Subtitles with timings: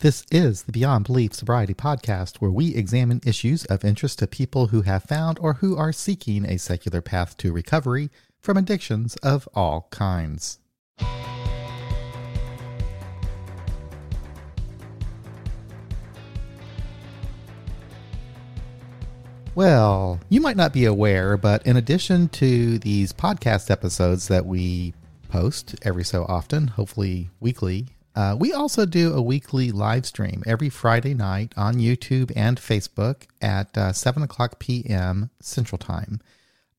[0.00, 4.68] This is the Beyond Belief Sobriety Podcast, where we examine issues of interest to people
[4.68, 8.08] who have found or who are seeking a secular path to recovery
[8.40, 10.58] from addictions of all kinds.
[19.54, 24.94] Well, you might not be aware, but in addition to these podcast episodes that we
[25.28, 27.88] post every so often, hopefully weekly,
[28.20, 33.22] uh, we also do a weekly live stream every Friday night on YouTube and Facebook
[33.40, 35.30] at uh, 7 o'clock p.m.
[35.40, 36.20] Central Time.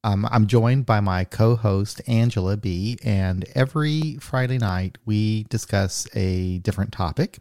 [0.04, 6.08] Um, I'm joined by my co host, Angela B., and every Friday night we discuss
[6.16, 7.40] a different topic.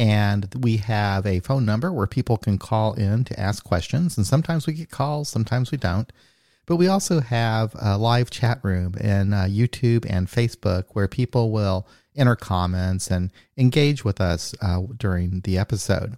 [0.00, 4.16] And we have a phone number where people can call in to ask questions.
[4.16, 6.12] And sometimes we get calls, sometimes we don't.
[6.66, 11.52] But we also have a live chat room in uh, YouTube and Facebook where people
[11.52, 11.86] will
[12.18, 16.16] enter comments and engage with us uh, during the episode.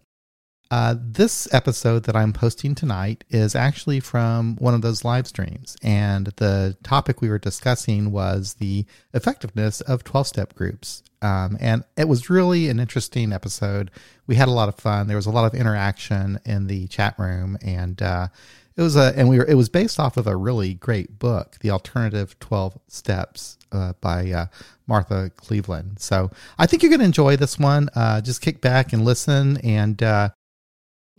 [0.72, 5.76] Uh, this episode that I'm posting tonight is actually from one of those live streams.
[5.82, 11.02] And the topic we were discussing was the effectiveness of 12 step groups.
[11.22, 13.90] Um, and it was really an interesting episode.
[14.28, 15.08] We had a lot of fun.
[15.08, 17.58] There was a lot of interaction in the chat room.
[17.62, 18.28] And, uh,
[18.76, 21.56] it was a, and we were, it was based off of a really great book,
[21.60, 24.46] The Alternative 12 Steps uh, by uh,
[24.86, 25.98] Martha Cleveland.
[26.00, 27.88] So I think you're going to enjoy this one.
[27.94, 30.30] Uh, just kick back and listen, and uh,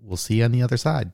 [0.02, 1.12] we'll see you on the other side.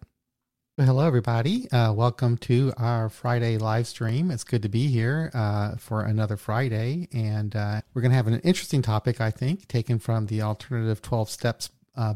[0.78, 1.70] Hello, everybody.
[1.72, 4.30] Uh, welcome to our Friday live stream.
[4.30, 8.40] It's good to be here uh, for another Friday, and we're going to have an
[8.42, 11.70] interesting topic, I think, taken from the Alternative 12 Steps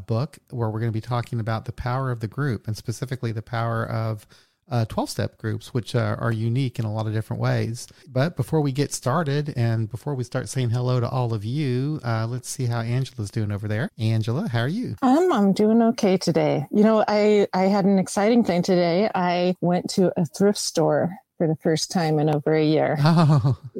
[0.06, 3.32] book where we're going to be talking about the power of the group and specifically
[3.32, 4.28] the power of
[4.68, 7.86] 12 uh, step groups, which uh, are unique in a lot of different ways.
[8.08, 12.00] But before we get started and before we start saying hello to all of you,
[12.04, 13.90] uh, let's see how Angela's doing over there.
[13.98, 14.96] Angela, how are you?
[15.02, 16.66] Um, I'm doing okay today.
[16.70, 19.10] You know, I, I had an exciting thing today.
[19.14, 22.96] I went to a thrift store for the first time in over a year.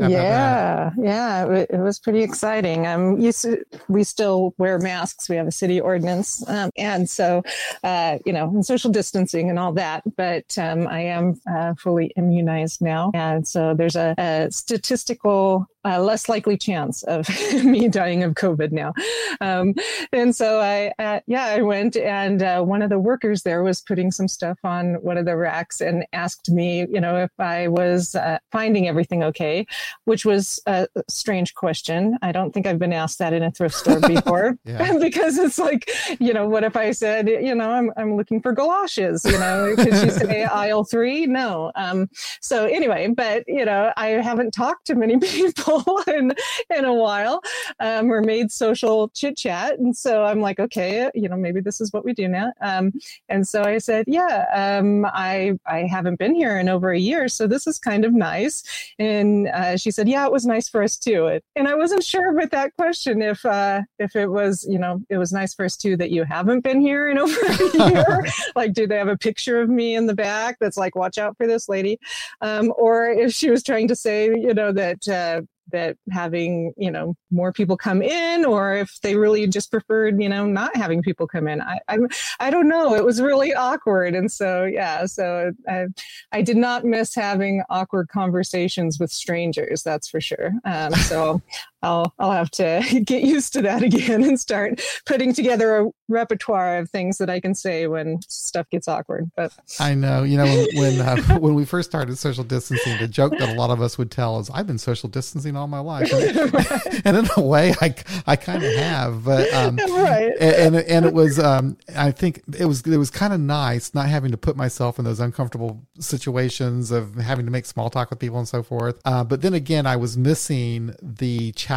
[0.00, 2.86] Oh, yeah, yeah, it, it, was pretty exciting.
[2.86, 5.28] Um, used to, we still wear masks.
[5.28, 7.42] We have a city ordinance, um, and so,
[7.84, 10.02] uh, you know, and social distancing and all that.
[10.16, 16.00] But um, I am uh, fully immunized now, and so there's a, a statistical uh,
[16.00, 17.28] less likely chance of
[17.64, 18.92] me dying of COVID now.
[19.40, 19.74] Um,
[20.12, 23.80] and so I, uh, yeah, I went and uh, one of the workers there was
[23.80, 27.68] putting some stuff on one of the racks and asked me, you know, if I
[27.68, 29.66] was uh, finding everything okay,
[30.04, 32.18] which was a strange question.
[32.22, 35.90] I don't think I've been asked that in a thrift store before because it's like,
[36.20, 39.74] you know, what if I said, you know, I'm, I'm looking for galoshes, you know,
[39.76, 41.26] could you say aisle three?
[41.26, 41.72] No.
[41.74, 42.08] Um,
[42.40, 45.71] so anyway, but, you know, I haven't talked to many people
[46.06, 46.32] in
[46.74, 47.40] in a while
[47.80, 49.78] um, or made social chit chat.
[49.78, 52.52] And so I'm like, okay, you know, maybe this is what we do now.
[52.60, 52.92] Um,
[53.28, 57.28] and so I said, yeah, um, I I haven't been here in over a year,
[57.28, 58.62] so this is kind of nice.
[58.98, 61.40] And uh, she said, yeah, it was nice for us too.
[61.56, 65.18] And I wasn't sure with that question if uh, if it was, you know, it
[65.18, 68.26] was nice for us too that you haven't been here in over a year.
[68.56, 71.36] like, do they have a picture of me in the back that's like, watch out
[71.36, 71.98] for this lady,
[72.40, 76.90] um, or if she was trying to say, you know, that uh, that having you
[76.90, 81.02] know more people come in or if they really just preferred you know not having
[81.02, 81.60] people come in.
[81.60, 81.98] I i,
[82.40, 82.94] I don't know.
[82.94, 84.14] It was really awkward.
[84.14, 85.86] And so yeah so I,
[86.32, 90.52] I did not miss having awkward conversations with strangers that's for sure.
[90.64, 91.42] Um, so
[91.82, 96.78] I'll I'll have to get used to that again and start putting together a repertoire
[96.78, 99.30] of things that I can say when stuff gets awkward.
[99.36, 103.08] But I know, you know, when when, uh, when we first started social distancing, the
[103.08, 105.80] joke that a lot of us would tell is, "I've been social distancing all my
[105.80, 107.94] life," and, and in a way, I
[108.26, 112.42] I kind of have, but um, right, and, and and it was um, I think
[112.58, 115.82] it was it was kind of nice not having to put myself in those uncomfortable
[115.98, 119.00] situations of having to make small talk with people and so forth.
[119.04, 121.71] Uh, but then again, I was missing the challenge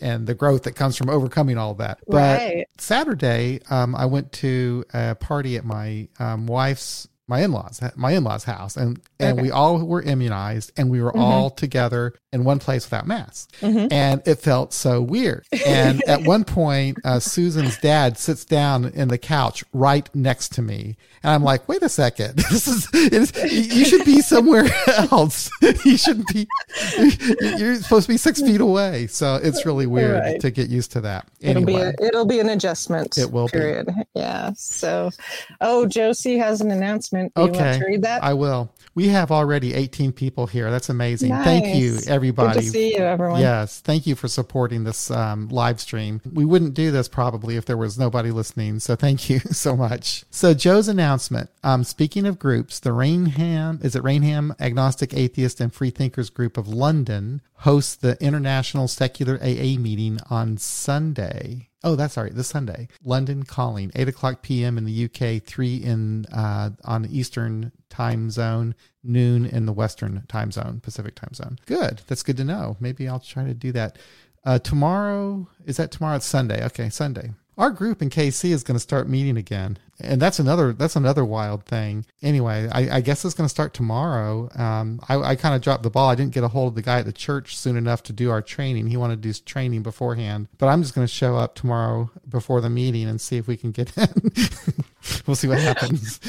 [0.00, 1.98] and the growth that comes from overcoming all that.
[2.06, 2.66] But right.
[2.78, 8.44] Saturday, um, I went to a party at my um, wife's my in-laws my in-laws
[8.44, 9.42] house and and okay.
[9.42, 11.20] we all were immunized and we were mm-hmm.
[11.20, 13.92] all together in one place without masks mm-hmm.
[13.92, 19.08] and it felt so weird and at one point uh, susan's dad sits down in
[19.08, 22.88] the couch right next to me and i'm like wait a second this is,
[23.52, 24.66] you should be somewhere
[25.10, 25.50] else
[25.84, 26.46] you shouldn't be
[27.58, 30.40] you're supposed to be six feet away so it's really weird right.
[30.40, 31.72] to get used to that anyway.
[31.72, 33.92] it'll be a, it'll be an adjustment it will period be.
[34.14, 35.10] yeah so
[35.60, 37.34] oh josie has an announcement announcement.
[37.34, 37.58] Do Okay.
[37.58, 38.22] You want to read that?
[38.22, 38.72] I will.
[38.94, 40.70] We have already 18 people here.
[40.70, 41.30] That's amazing.
[41.30, 42.60] Thank you, everybody.
[42.60, 43.40] Good to see you, everyone.
[43.40, 46.22] Yes, thank you for supporting this um, live stream.
[46.32, 48.78] We wouldn't do this probably if there was nobody listening.
[48.80, 50.24] So thank you so much.
[50.30, 51.50] So Joe's announcement.
[51.62, 56.66] Um, speaking of groups, the Rainham is it Rainham Agnostic Atheist and Freethinkers Group of
[56.68, 61.68] London hosts the International Secular AA meeting on Sunday.
[61.86, 62.34] Oh, that's all right.
[62.34, 64.76] This Sunday, London calling, eight o'clock p.m.
[64.76, 68.74] in the UK, three in uh, on the Eastern time zone,
[69.04, 71.60] noon in the Western time zone, Pacific time zone.
[71.64, 72.02] Good.
[72.08, 72.76] That's good to know.
[72.80, 74.00] Maybe I'll try to do that.
[74.44, 76.16] Uh, tomorrow is that tomorrow?
[76.16, 76.64] It's Sunday.
[76.64, 77.34] Okay, Sunday.
[77.58, 81.24] Our group in KC is going to start meeting again, and that's another that's another
[81.24, 82.04] wild thing.
[82.20, 84.50] Anyway, I, I guess it's going to start tomorrow.
[84.54, 86.10] Um, I, I kind of dropped the ball.
[86.10, 88.30] I didn't get a hold of the guy at the church soon enough to do
[88.30, 88.88] our training.
[88.88, 92.10] He wanted to do his training beforehand, but I'm just going to show up tomorrow
[92.28, 94.08] before the meeting and see if we can get in.
[95.26, 96.20] we'll see what happens.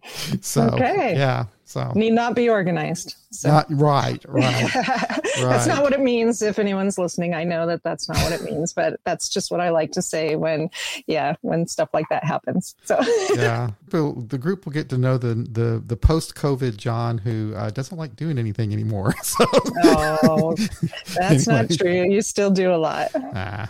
[0.40, 1.14] so Okay.
[1.16, 3.14] yeah, so Need not be organized.
[3.30, 6.40] So not right, right, that's not what it means.
[6.40, 9.60] If anyone's listening, I know that that's not what it means, but that's just what
[9.60, 10.70] I like to say when,
[11.06, 12.74] yeah, when stuff like that happens.
[12.84, 12.98] So
[13.34, 17.68] yeah, the group will get to know the the the post COVID John who uh,
[17.68, 19.14] doesn't like doing anything anymore.
[19.28, 19.44] So
[19.84, 20.56] no,
[21.14, 22.10] that's not true.
[22.10, 23.10] You still do a lot.
[23.14, 23.68] ah.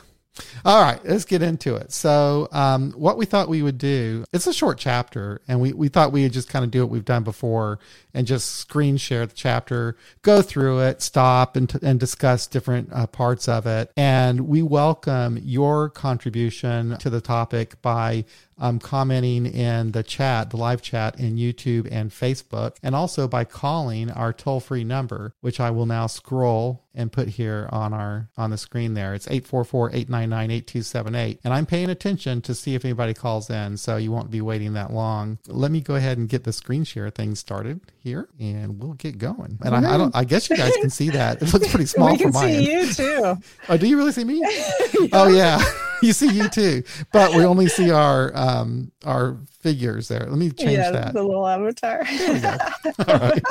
[0.65, 1.93] All right, let's get into it.
[1.93, 5.89] So, um, what we thought we would do, it's a short chapter, and we, we
[5.89, 7.79] thought we would just kind of do what we've done before
[8.15, 13.07] and just screen share the chapter, go through it, stop, and, and discuss different uh,
[13.07, 13.93] parts of it.
[13.97, 18.25] And we welcome your contribution to the topic by
[18.59, 23.45] um, commenting in the chat, the live chat in YouTube and Facebook, and also by
[23.45, 28.29] calling our toll free number, which I will now scroll and put here on our
[28.37, 29.15] on the screen there.
[29.15, 31.39] It's 844-899-8278.
[31.45, 34.73] And I'm paying attention to see if anybody calls in, so you won't be waiting
[34.75, 35.39] that long.
[35.47, 39.17] Let me go ahead and get the screen share thing started here and we'll get
[39.17, 39.59] going.
[39.65, 41.41] And I, I don't I guess you guys can see that.
[41.41, 42.67] It looks pretty small we can my end.
[42.67, 43.37] see you too.
[43.69, 44.45] Oh, do you really see me?
[45.13, 45.63] Oh yeah,
[46.03, 46.83] you see you too.
[47.13, 50.27] But we only see our um our figures there.
[50.29, 51.15] Let me change yeah, that.
[51.15, 52.05] the little avatar.
[53.07, 53.43] All right.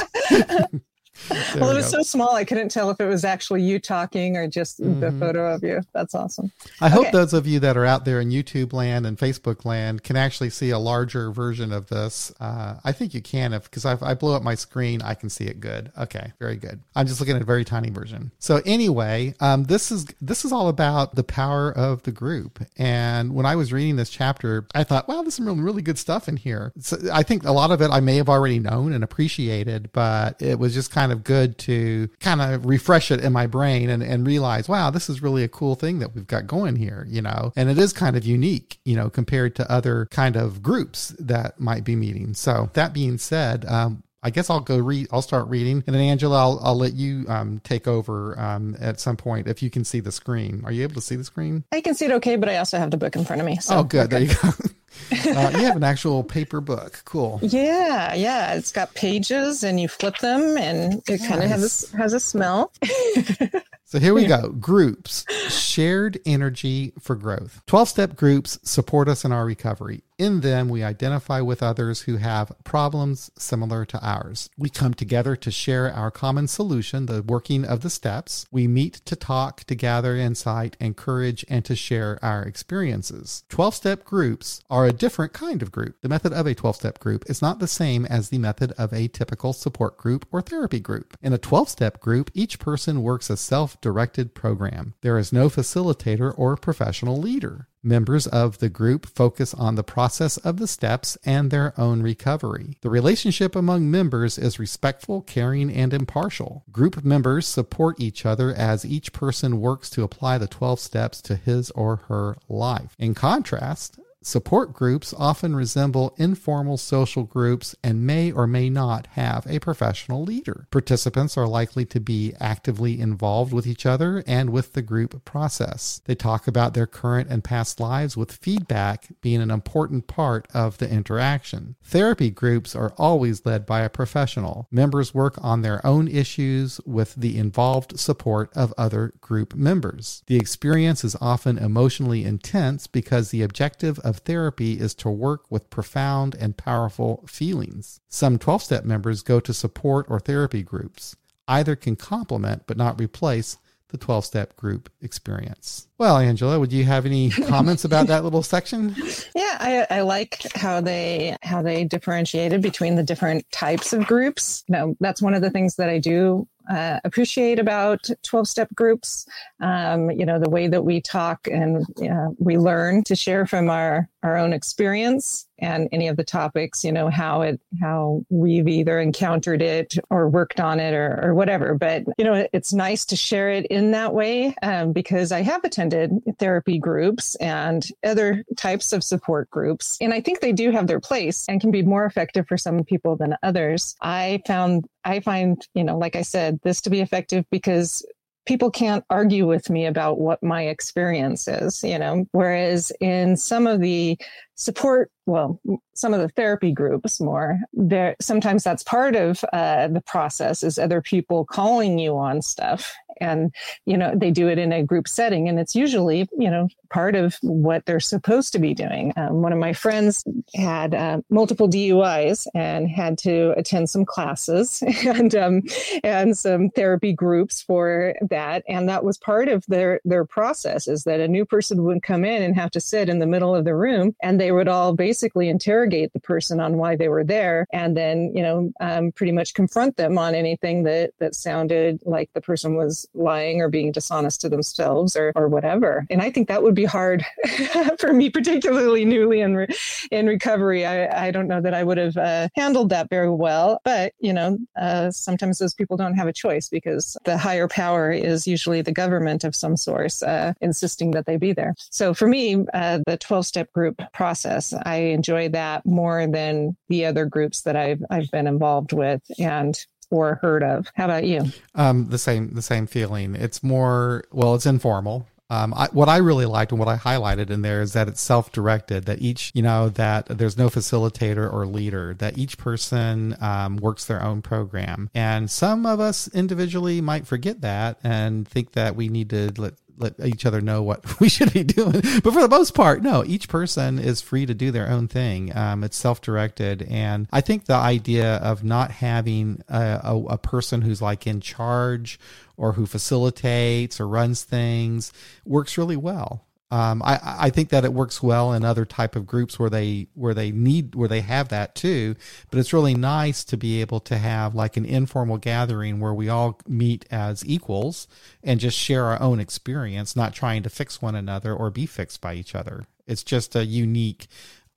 [1.30, 1.98] Well, we it was go.
[2.00, 5.19] so small I couldn't tell if it was actually you talking or just the Mhm.
[5.19, 5.81] photo of you.
[5.94, 6.52] That's awesome.
[6.81, 10.04] I hope those of you that are out there in YouTube land and Facebook land
[10.04, 12.31] can actually see a larger version of this.
[12.40, 15.46] Uh, I think you can if because I blow up my screen, I can see
[15.46, 15.92] it good.
[15.98, 16.80] Okay, very good.
[16.96, 18.31] I'm just looking at a very tiny version.
[18.40, 22.60] So anyway, um, this is this is all about the power of the group.
[22.78, 25.98] And when I was reading this chapter, I thought, wow, there's some really, really good
[25.98, 26.72] stuff in here.
[26.80, 30.42] So I think a lot of it I may have already known and appreciated, but
[30.42, 34.04] it was just kind of good to kind of refresh it in my brain and,
[34.04, 37.21] and realize, wow, this is really a cool thing that we've got going here, you
[37.21, 41.15] know, and it is kind of unique, you know, compared to other kind of groups
[41.19, 42.33] that might be meeting.
[42.33, 45.07] So that being said, um, I guess I'll go read.
[45.12, 49.00] I'll start reading, and then Angela, I'll, I'll let you um, take over um, at
[49.00, 50.63] some point if you can see the screen.
[50.65, 51.63] Are you able to see the screen?
[51.71, 53.57] I can see it okay, but I also have the book in front of me.
[53.57, 54.09] So oh, good.
[54.09, 54.50] There you go.
[55.11, 57.01] uh, you have an actual paper book.
[57.05, 57.39] Cool.
[57.41, 58.53] Yeah, yeah.
[58.53, 62.19] It's got pages and you flip them and it kind of has a, has a
[62.19, 62.71] smell.
[63.89, 64.50] So here we go.
[64.50, 67.62] Groups, shared energy for growth.
[67.68, 70.04] 12 step groups support us in our recovery.
[70.18, 74.50] In them, we identify with others who have problems similar to ours.
[74.57, 78.48] We come together to share our common solution, the working of the steps.
[78.51, 83.44] We meet to talk, to gather insight, encourage, and to share our experiences.
[83.50, 86.01] 12 step groups are a different kind of group.
[86.01, 88.92] The method of a 12 step group is not the same as the method of
[88.92, 91.16] a typical support group or therapy group.
[91.21, 94.94] In a 12 step group, each person works a self directed program.
[95.02, 97.68] There is no facilitator or professional leader.
[97.84, 102.78] Members of the group focus on the process of the steps and their own recovery.
[102.81, 106.66] The relationship among members is respectful, caring, and impartial.
[106.72, 111.36] Group members support each other as each person works to apply the 12 steps to
[111.36, 112.94] his or her life.
[113.00, 119.48] In contrast, Support groups often resemble informal social groups and may or may not have
[119.48, 120.68] a professional leader.
[120.69, 126.02] Participants are likely to be actively involved with each other and with the group process.
[126.04, 130.78] They talk about their current and past lives, with feedback being an important part of
[130.78, 131.78] the interaction.
[131.81, 134.68] Therapy groups are always led by a professional.
[134.69, 140.22] Members work on their own issues with the involved support of other group members.
[140.28, 145.69] The experience is often emotionally intense because the objective of therapy is to work with
[145.69, 148.00] profound and powerful feelings.
[148.07, 151.16] Some 12 step members go to support or therapy groups.
[151.47, 153.57] Either can complement but not replace
[153.90, 155.88] the 12 step group experience.
[155.97, 158.95] Well, Angela, would you have any comments about that little section?
[159.33, 164.64] Yeah, I, I like how they how they differentiated between the different types of groups.
[164.68, 168.74] You know, that's one of the things that I do uh, appreciate about 12 step
[168.76, 169.26] groups.
[169.62, 173.69] Um, you know, the way that we talk and uh, we learn to share from
[173.69, 178.68] our, our own experience and any of the topics, you know, how it, how we've
[178.68, 181.76] either encountered it or worked on it or, or whatever.
[181.76, 185.64] But, you know, it's nice to share it in that way um, because I have
[185.64, 189.97] attended therapy groups and other types of support groups.
[190.02, 192.83] And I think they do have their place and can be more effective for some
[192.83, 193.95] people than others.
[194.02, 198.06] I found I find, you know, like I said, this to be effective because
[198.47, 203.68] people can't argue with me about what my experience is, you know, whereas in some
[203.68, 204.18] of the
[204.56, 205.61] support well
[205.94, 210.80] some of the therapy groups more there sometimes that's part of uh, the process is
[210.80, 213.54] other people calling you on stuff and
[213.86, 217.16] you know they do it in a group setting and it's usually you know part
[217.16, 219.12] of what they're supposed to be doing.
[219.18, 220.24] Um, one of my friends
[220.56, 225.64] had uh, multiple duis and had to attend some classes and um,
[226.04, 231.04] and some therapy groups for that and that was part of their their process is
[231.04, 233.66] that a new person would come in and have to sit in the middle of
[233.66, 237.68] the room and they would all basically interrogate the person on why they were there
[237.71, 242.30] and then, you know, um, pretty much confront them on anything that, that sounded like
[242.33, 246.06] the person was lying or being dishonest to themselves or, or whatever.
[246.09, 247.26] And I think that would be hard
[247.99, 249.68] for me, particularly newly in, re-
[250.11, 250.85] in recovery.
[250.85, 254.33] I, I don't know that I would have uh, handled that very well, but, you
[254.33, 258.81] know, uh, sometimes those people don't have a choice because the higher power is usually
[258.81, 261.76] the government of some source uh, insisting that they be there.
[261.90, 264.73] So for me, uh, the 12 step group process process.
[264.85, 269.78] I enjoy that more than the other groups that I've I've been involved with and
[270.09, 270.87] or heard of.
[270.95, 271.44] How about you?
[271.76, 273.35] Um, the same the same feeling.
[273.35, 275.28] It's more well, it's informal.
[275.49, 278.19] Um, I, what I really liked and what I highlighted in there is that it's
[278.19, 279.06] self-directed.
[279.06, 282.14] That each, you know, that there's no facilitator or leader.
[282.16, 287.61] That each person um, works their own program, and some of us individually might forget
[287.61, 291.54] that and think that we need to let let each other know what we should
[291.54, 292.01] be doing.
[292.01, 295.56] But for the most part, no, each person is free to do their own thing.
[295.56, 296.83] Um, it's self directed.
[296.83, 301.42] And I think the idea of not having a, a, a person who's like in
[301.42, 302.19] charge
[302.56, 305.13] or who facilitates or runs things
[305.45, 306.46] works really well.
[306.69, 310.07] Um, I, I think that it works well in other type of groups where they
[310.16, 312.16] where they need where they have that too.
[312.50, 316.28] But it's really nice to be able to have like an informal gathering where we
[316.28, 318.07] all meet as equals
[318.44, 322.19] and just share our own experience, not trying to fix one another or be fixed
[322.19, 322.83] by each other.
[323.07, 324.28] It's just a unique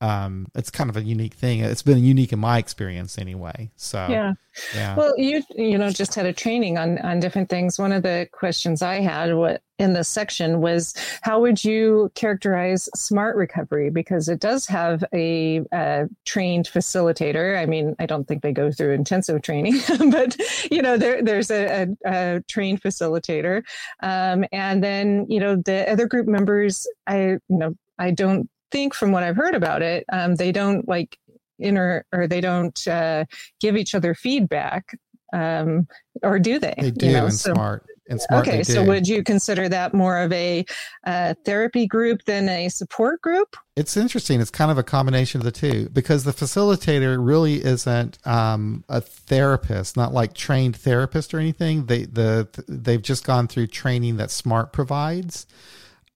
[0.03, 1.61] um, it's kind of a unique thing.
[1.61, 3.71] It's been unique in my experience anyway.
[3.77, 4.33] So yeah,
[4.75, 4.97] yeah.
[4.97, 7.79] Well, you you know just had a training on on different things.
[7.79, 12.89] One of the questions I had what in this section was how would you characterize
[12.95, 17.59] smart recovery because it does have a, a trained facilitator.
[17.59, 20.37] I mean, I don't think they go through intensive training, but
[20.71, 23.63] you know there there's a, a, a trained facilitator,
[24.03, 26.87] um, and then you know the other group members.
[27.07, 30.87] I you know I don't think from what I've heard about it, um, they don't
[30.87, 31.19] like
[31.59, 33.25] inner or they don't uh,
[33.61, 34.97] give each other feedback,
[35.33, 35.89] um,
[36.23, 36.75] or do they?
[36.79, 37.29] They do you know?
[37.31, 37.87] so, smart.
[38.11, 40.67] And smart okay, so would you consider that more of a
[41.07, 43.57] uh, therapy group than a support group?
[43.77, 44.41] It's interesting.
[44.41, 49.01] It's kind of a combination of the two because the facilitator really isn't um, a
[49.01, 51.87] therapist, not like trained therapist or anything.
[51.87, 55.47] They the they've just gone through training that Smart provides,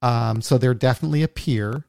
[0.02, 1.86] um, so they're definitely a peer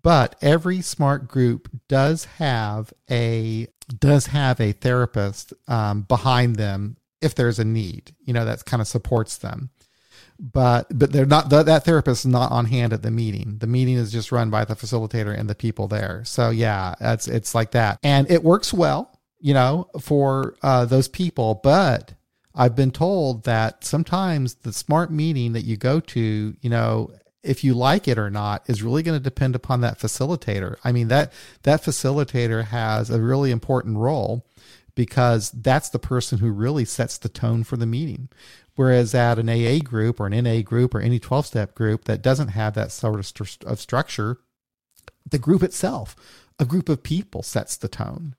[0.00, 3.66] but every smart group does have a
[3.98, 8.80] does have a therapist um, behind them if there's a need you know that kind
[8.80, 9.70] of supports them.
[10.40, 13.58] But but they're not the, that therapist is not on hand at the meeting.
[13.58, 16.22] The meeting is just run by the facilitator and the people there.
[16.24, 17.98] So yeah it's it's like that.
[18.02, 21.60] And it works well you know for uh, those people.
[21.62, 22.14] But
[22.54, 27.62] i've been told that sometimes the smart meeting that you go to you know if
[27.62, 30.76] you like it or not is really going to depend upon that facilitator.
[30.84, 31.32] I mean that
[31.62, 34.46] that facilitator has a really important role
[34.98, 38.28] because that's the person who really sets the tone for the meeting.
[38.74, 42.20] Whereas at an AA group or an NA group or any 12 step group that
[42.20, 44.38] doesn't have that sort of, st- of structure,
[45.24, 46.16] the group itself,
[46.58, 48.34] a group of people sets the tone.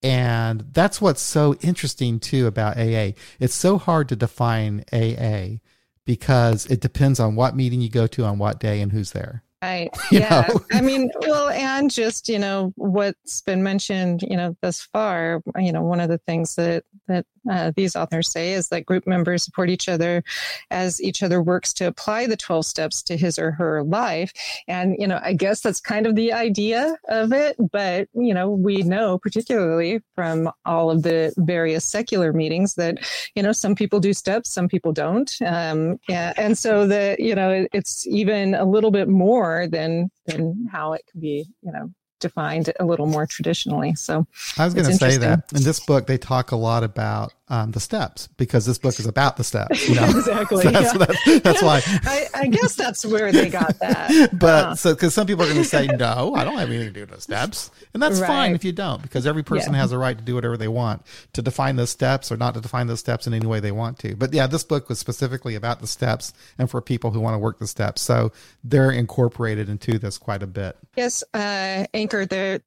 [0.00, 3.14] And that's what's so interesting too about AA.
[3.40, 5.58] It's so hard to define AA
[6.04, 9.42] because it depends on what meeting you go to on what day and who's there.
[9.62, 9.94] Right.
[10.10, 10.48] yeah.
[10.72, 15.70] I mean, well, and just, you know, what's been mentioned, you know, thus far, you
[15.70, 19.44] know, one of the things that, that uh, these authors say, is that group members
[19.44, 20.22] support each other
[20.70, 24.32] as each other works to apply the 12 steps to his or her life.
[24.68, 27.56] And, you know, I guess that's kind of the idea of it.
[27.72, 32.98] But, you know, we know, particularly from all of the various secular meetings, that,
[33.34, 35.30] you know, some people do steps, some people don't.
[35.44, 40.66] Um, yeah, and so the, you know, it's even a little bit more than, than
[40.70, 43.94] how it can be, you know, defined a little more traditionally.
[43.94, 47.32] So I was going to say that in this book, they talk a lot about
[47.50, 49.88] um, the steps because this book is about the steps.
[49.88, 50.04] You know?
[50.08, 50.62] exactly.
[50.62, 51.04] So that's, yeah.
[51.04, 51.82] that's, that's why.
[52.04, 54.30] I, I, guess that's where they got that.
[54.38, 56.88] but uh, so because some people are going to say, no, I don't have anything
[56.88, 58.26] to do with the steps, and that's right.
[58.26, 59.80] fine if you don't, because every person yeah.
[59.80, 61.02] has a right to do whatever they want
[61.32, 63.98] to define those steps or not to define those steps in any way they want
[63.98, 64.14] to.
[64.14, 67.38] But yeah, this book was specifically about the steps and for people who want to
[67.38, 68.30] work the steps, so
[68.62, 70.76] they're incorporated into this quite a bit.
[70.96, 72.26] Yes, uh, Anchor.
[72.26, 72.60] They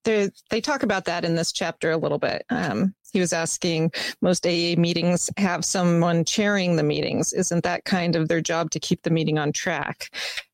[0.49, 2.45] they talk about that in this chapter a little bit.
[2.49, 3.91] Um, he was asking
[4.21, 7.31] most AA meetings have someone chairing the meetings.
[7.31, 10.09] Isn't that kind of their job to keep the meeting on track?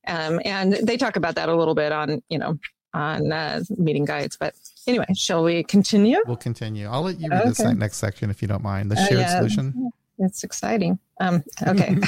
[0.07, 2.59] Um, and they talk about that a little bit on, you know,
[2.93, 4.37] on uh, meeting guides.
[4.37, 4.53] But
[4.85, 6.19] anyway, shall we continue?
[6.27, 6.87] We'll continue.
[6.87, 7.49] I'll let you read okay.
[7.49, 8.91] this next section if you don't mind.
[8.91, 9.37] The shared uh, yeah.
[9.37, 9.91] solution.
[10.19, 10.99] It's exciting.
[11.21, 11.95] Um, okay.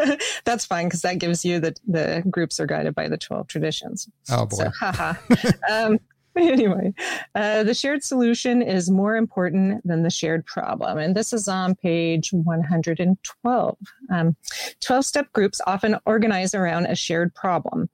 [0.44, 4.08] That's fine because that gives you the, the groups are guided by the 12 traditions.
[4.30, 4.56] Oh, boy.
[4.56, 5.14] So, haha.
[5.70, 5.98] um,
[6.36, 6.94] anyway,
[7.34, 10.98] uh, the shared solution is more important than the shared problem.
[10.98, 13.78] And this is on page 112.
[14.10, 14.36] Um,
[14.80, 17.90] 12 step groups often organize around a shared problem.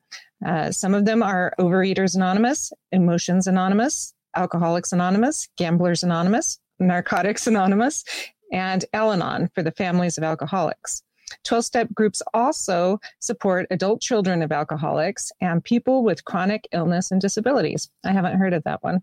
[0.47, 8.05] Uh, some of them are Overeaters Anonymous, Emotions Anonymous, Alcoholics Anonymous, Gamblers Anonymous, Narcotics Anonymous,
[8.53, 11.03] and Al Anon for the families of alcoholics.
[11.45, 17.21] 12 step groups also support adult children of alcoholics and people with chronic illness and
[17.21, 17.91] disabilities.
[18.05, 19.03] I haven't heard of that one.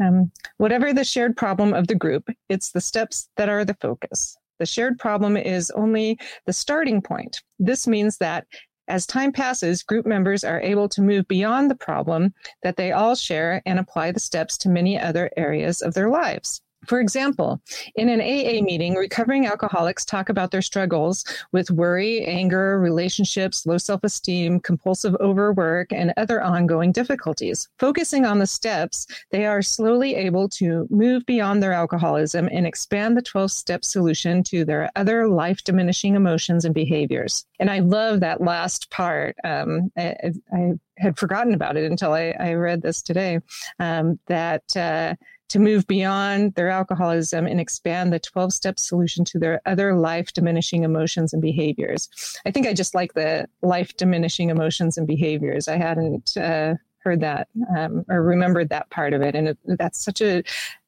[0.00, 4.36] Um, whatever the shared problem of the group, it's the steps that are the focus.
[4.58, 7.42] The shared problem is only the starting point.
[7.58, 8.46] This means that
[8.86, 13.14] as time passes, group members are able to move beyond the problem that they all
[13.14, 16.60] share and apply the steps to many other areas of their lives.
[16.86, 17.60] For example,
[17.94, 23.78] in an AA meeting, recovering alcoholics talk about their struggles with worry, anger, relationships, low
[23.78, 27.68] self esteem, compulsive overwork, and other ongoing difficulties.
[27.78, 33.16] Focusing on the steps, they are slowly able to move beyond their alcoholism and expand
[33.16, 37.44] the 12 step solution to their other life diminishing emotions and behaviors.
[37.58, 39.36] And I love that last part.
[39.44, 43.40] Um, I, I, had forgotten about it until I, I read this today.
[43.80, 45.14] Um, that uh,
[45.48, 50.32] to move beyond their alcoholism and expand the 12 step solution to their other life
[50.32, 52.08] diminishing emotions and behaviors.
[52.46, 55.68] I think I just like the life diminishing emotions and behaviors.
[55.68, 59.34] I hadn't uh, heard that um, or remembered that part of it.
[59.34, 60.42] And it, that's such a,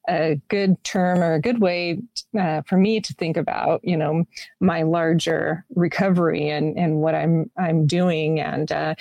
[0.09, 1.99] a good term or a good way
[2.37, 4.25] uh, for me to think about, you know,
[4.59, 8.39] my larger recovery and, and what I'm, I'm doing.
[8.39, 8.95] And, uh,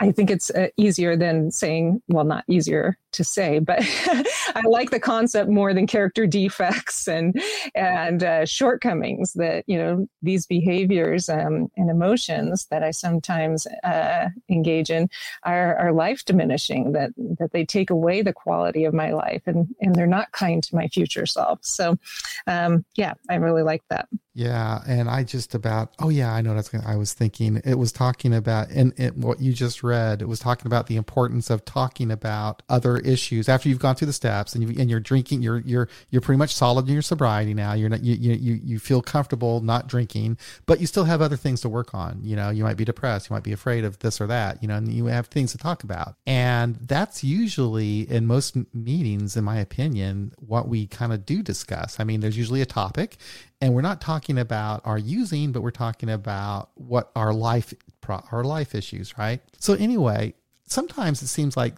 [0.00, 3.80] I think it's uh, easier than saying, well, not easier to say, but
[4.54, 7.40] I like the concept more than character defects and
[7.74, 14.28] and uh, shortcomings that you know these behaviors um, and emotions that I sometimes uh,
[14.48, 15.08] engage in
[15.42, 16.92] are, are life diminishing.
[16.92, 20.62] That that they take away the quality of my life and and they're not kind
[20.62, 21.58] to my future self.
[21.62, 21.98] So,
[22.46, 24.08] um, yeah, I really like that.
[24.32, 27.92] Yeah, and I just about oh yeah, I know that's I was thinking it was
[27.92, 32.62] talking about and what you just It was talking about the importance of talking about
[32.68, 35.42] other issues after you've gone through the steps and you and you're drinking.
[35.42, 37.72] You're you're you're pretty much solid in your sobriety now.
[37.72, 41.60] You're not you you you feel comfortable not drinking, but you still have other things
[41.62, 42.20] to work on.
[42.22, 44.62] You know, you might be depressed, you might be afraid of this or that.
[44.62, 49.36] You know, and you have things to talk about, and that's usually in most meetings,
[49.36, 51.98] in my opinion, what we kind of do discuss.
[52.00, 53.16] I mean, there's usually a topic
[53.60, 57.74] and we're not talking about our using but we're talking about what our life
[58.08, 59.40] our life issues right?
[59.58, 60.34] So anyway
[60.66, 61.74] sometimes it seems like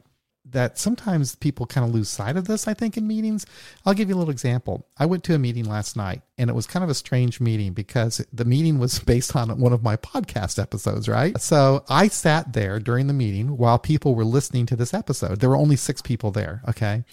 [0.51, 3.47] that sometimes people kind of lose sight of this i think in meetings.
[3.87, 4.87] I'll give you a little example.
[4.99, 7.73] I went to a meeting last night and it was kind of a strange meeting
[7.73, 11.41] because the meeting was based on one of my podcast episodes right?
[11.41, 15.41] So i sat there during the meeting while people were listening to this episode.
[15.41, 17.05] There were only six people there okay?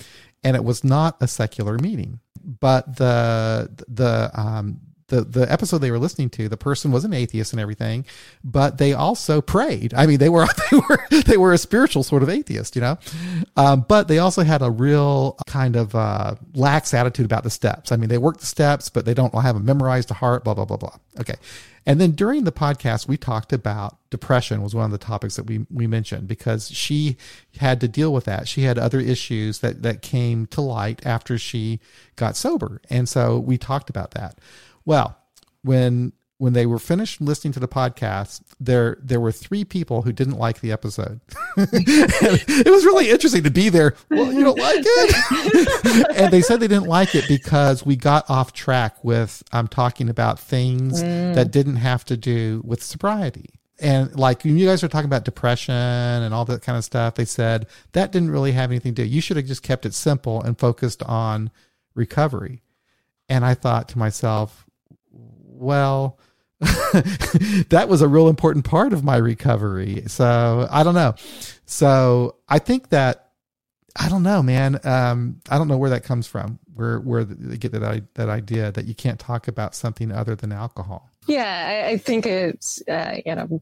[0.43, 2.19] And it was not a secular meeting.
[2.41, 7.13] But the the um, the the episode they were listening to, the person was an
[7.13, 8.06] atheist and everything,
[8.43, 9.93] but they also prayed.
[9.93, 12.98] I mean, they were they were they were a spiritual sort of atheist, you know.
[13.58, 17.91] Um, but they also had a real kind of uh, lax attitude about the steps.
[17.91, 20.43] I mean, they work the steps, but they don't have them memorized to heart.
[20.43, 20.95] Blah blah blah blah.
[21.19, 21.36] Okay,
[21.86, 25.45] And then during the podcast, we talked about depression was one of the topics that
[25.45, 27.17] we, we mentioned because she
[27.58, 28.48] had to deal with that.
[28.48, 31.80] She had other issues that, that came to light after she
[32.15, 32.82] got sober.
[32.89, 34.38] And so we talked about that.
[34.85, 35.17] Well,
[35.61, 40.13] when when they were finished listening to the podcast, there there were three people who
[40.13, 41.19] didn't like the episode.
[41.57, 43.95] it was really interesting to be there.
[44.09, 48.27] Well, you don't like it, and they said they didn't like it because we got
[48.29, 51.35] off track with I'm um, talking about things mm.
[51.35, 53.49] that didn't have to do with sobriety.
[53.81, 57.15] And like when you guys were talking about depression and all that kind of stuff,
[57.15, 59.07] they said that didn't really have anything to do.
[59.07, 61.51] You should have just kept it simple and focused on
[61.95, 62.61] recovery.
[63.27, 64.65] And I thought to myself,
[65.60, 66.19] well,
[66.60, 70.04] that was a real important part of my recovery.
[70.08, 71.15] So I don't know.
[71.65, 73.30] So I think that
[73.95, 74.80] I don't know, man.
[74.84, 76.60] Um, I don't know where that comes from.
[76.74, 80.52] Where where they get that that idea that you can't talk about something other than
[80.52, 81.10] alcohol.
[81.28, 83.62] Yeah, I, I think it's uh, you know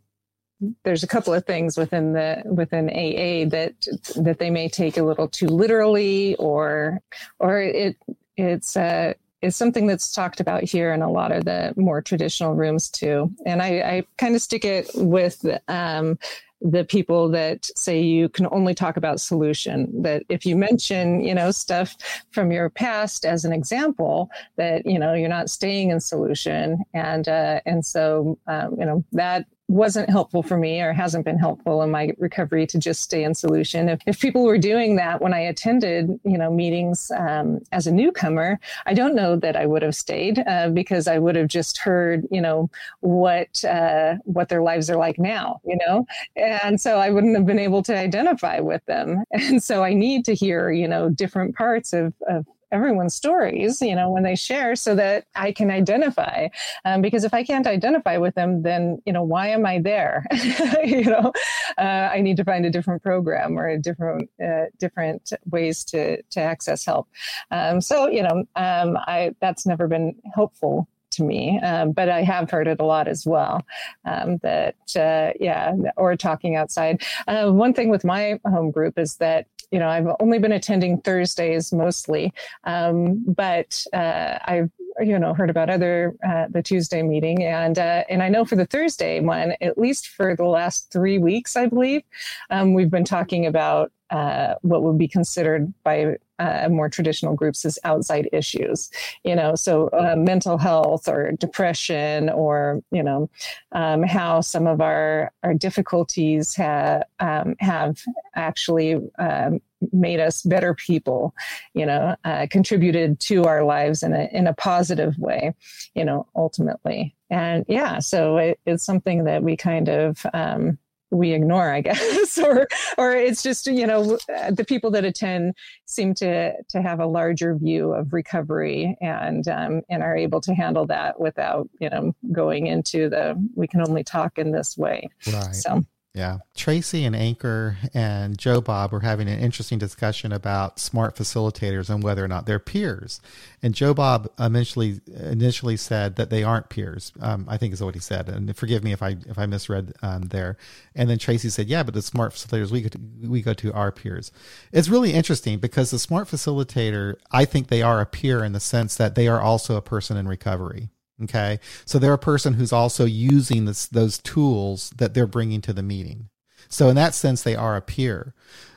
[0.84, 3.76] there's a couple of things within the within AA that
[4.16, 7.02] that they may take a little too literally, or
[7.40, 7.98] or it
[8.36, 12.56] it's uh, is something that's talked about here in a lot of the more traditional
[12.56, 13.32] rooms too.
[13.46, 16.18] And I, I kind of stick it with um,
[16.62, 21.36] the people that say you can only talk about solution that if you mention you
[21.36, 21.96] know stuff
[22.32, 27.28] from your past as an example that you know you're not staying in solution and
[27.28, 31.82] uh, and so um, you know that wasn't helpful for me or hasn't been helpful
[31.82, 33.90] in my recovery to just stay in solution.
[33.90, 37.92] If, if people were doing that when I attended, you know, meetings um, as a
[37.92, 41.80] newcomer, I don't know that I would have stayed uh, because I would have just
[41.80, 42.70] heard, you know,
[43.02, 47.46] what uh, what their lives are like now, you know, and so I wouldn't have
[47.46, 49.24] been able to identify with them.
[49.48, 53.96] And so I need to hear, you know, different parts of, of everyone's stories, you
[53.96, 56.48] know, when they share so that I can identify.
[56.86, 60.26] Um, because if I can't identify with them, then, you know, why am I there?
[60.84, 61.32] you know,
[61.78, 66.22] uh, I need to find a different program or a different, uh, different ways to,
[66.24, 67.08] to access help.
[67.52, 72.24] Um, so, you know, um, I, that's never been helpful to me, um, but I
[72.24, 73.66] have heard it a lot as well.
[74.06, 77.04] Um, that uh, yeah, or talking outside.
[77.28, 81.02] Uh, one thing with my home group is that you know I've only been attending
[81.02, 87.44] Thursdays mostly, um, but uh, I've you know heard about other uh, the Tuesday meeting
[87.44, 91.18] and uh, and I know for the Thursday one at least for the last three
[91.18, 92.02] weeks I believe
[92.50, 97.66] um, we've been talking about uh, what would be considered by uh, more traditional groups
[97.66, 98.90] as outside issues,
[99.24, 103.30] you know, so uh, mental health or depression, or you know,
[103.72, 108.00] um, how some of our our difficulties ha- um, have
[108.36, 109.60] actually um,
[109.92, 111.34] made us better people,
[111.74, 115.56] you know, uh, contributed to our lives in a in a positive way,
[115.96, 120.78] you know, ultimately, and yeah, so it, it's something that we kind of um,
[121.12, 122.68] we ignore i guess or
[122.98, 124.18] or it's just you know
[124.52, 125.54] the people that attend
[125.86, 130.54] seem to to have a larger view of recovery and um, and are able to
[130.54, 135.08] handle that without you know going into the we can only talk in this way.
[135.32, 135.56] Right.
[135.56, 135.84] So
[136.18, 136.40] yeah.
[136.56, 142.02] Tracy and Anchor and Joe Bob were having an interesting discussion about smart facilitators and
[142.02, 143.22] whether or not they're peers.
[143.62, 147.12] And Joe Bob initially initially said that they aren't peers.
[147.22, 148.30] Um, I think is what he said.
[148.30, 150.58] And forgive me if I if I misread um, there.
[150.96, 153.72] And then Tracy said, "Yeah, but the smart facilitators we go to, we go to
[153.74, 154.32] our peers."
[154.72, 158.60] It's really interesting because the smart facilitator, I think they are a peer in the
[158.60, 160.90] sense that they are also a person in recovery.
[161.24, 161.60] Okay.
[161.86, 165.84] So they're a person who's also using this, those tools that they're bringing to the
[165.84, 166.30] meeting.
[166.70, 168.34] So in that sense, they are a peer,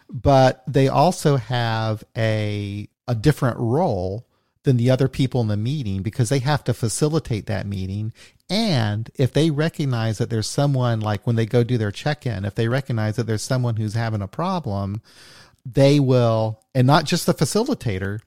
[0.08, 4.26] but they also have a, a different role
[4.62, 8.12] than the other people in the meeting because they have to facilitate that meeting.
[8.48, 12.44] And if they recognize that there's someone like when they go do their check in,
[12.44, 15.02] if they recognize that there's someone who's having a problem,
[15.64, 18.20] they will, and not just the facilitator,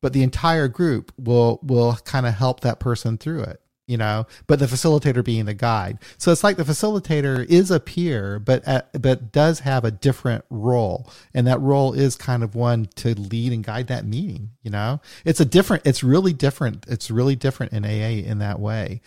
[0.00, 4.26] but the entire group will will kind of help that person through it you know
[4.46, 5.98] but the facilitator being the guide.
[6.18, 10.44] So it's like the facilitator is a peer but uh, but does have a different
[10.50, 11.10] role.
[11.34, 15.00] And that role is kind of one to lead and guide that meeting you know?
[15.24, 19.00] It's a different it's really different it's really different in aa in that way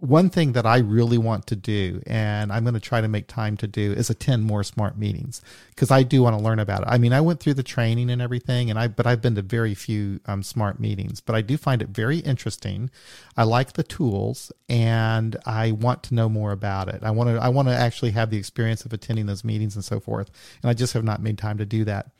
[0.00, 3.26] one thing that I really want to do, and I'm going to try to make
[3.26, 6.82] time to do, is attend more smart meetings because I do want to learn about
[6.82, 6.88] it.
[6.88, 9.42] I mean, I went through the training and everything, and I but I've been to
[9.42, 12.90] very few um, smart meetings, but I do find it very interesting.
[13.36, 17.02] I like the tools, and I want to know more about it.
[17.02, 19.84] I want to I want to actually have the experience of attending those meetings and
[19.84, 20.30] so forth,
[20.62, 22.10] and I just have not made time to do that.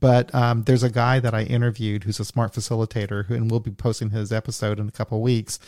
[0.00, 3.60] But um, there's a guy that I interviewed who's a smart facilitator, who, and we'll
[3.60, 5.60] be posting his episode in a couple of weeks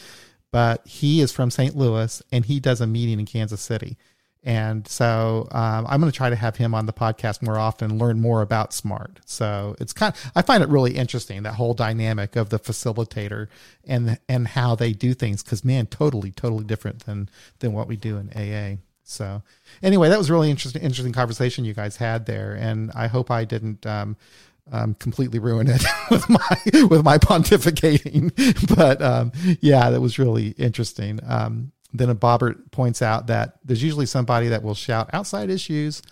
[0.52, 1.76] but he is from St.
[1.76, 3.96] Louis and he does a meeting in Kansas City.
[4.42, 7.98] And so um, I'm going to try to have him on the podcast more often,
[7.98, 9.20] learn more about SMART.
[9.26, 10.14] So it's kind.
[10.14, 13.48] Of, I find it really interesting that whole dynamic of the facilitator
[13.86, 15.42] and and how they do things.
[15.42, 18.78] Because man, totally, totally different than than what we do in AA.
[19.04, 19.42] So
[19.82, 23.44] anyway, that was really interesting, interesting conversation you guys had there, and I hope I
[23.44, 23.84] didn't.
[23.84, 24.16] Um,
[24.72, 28.32] um, completely ruin it with my with my pontificating,
[28.76, 31.20] but um, yeah, that was really interesting.
[31.26, 36.02] Um, then a Bobbert points out that there's usually somebody that will shout outside issues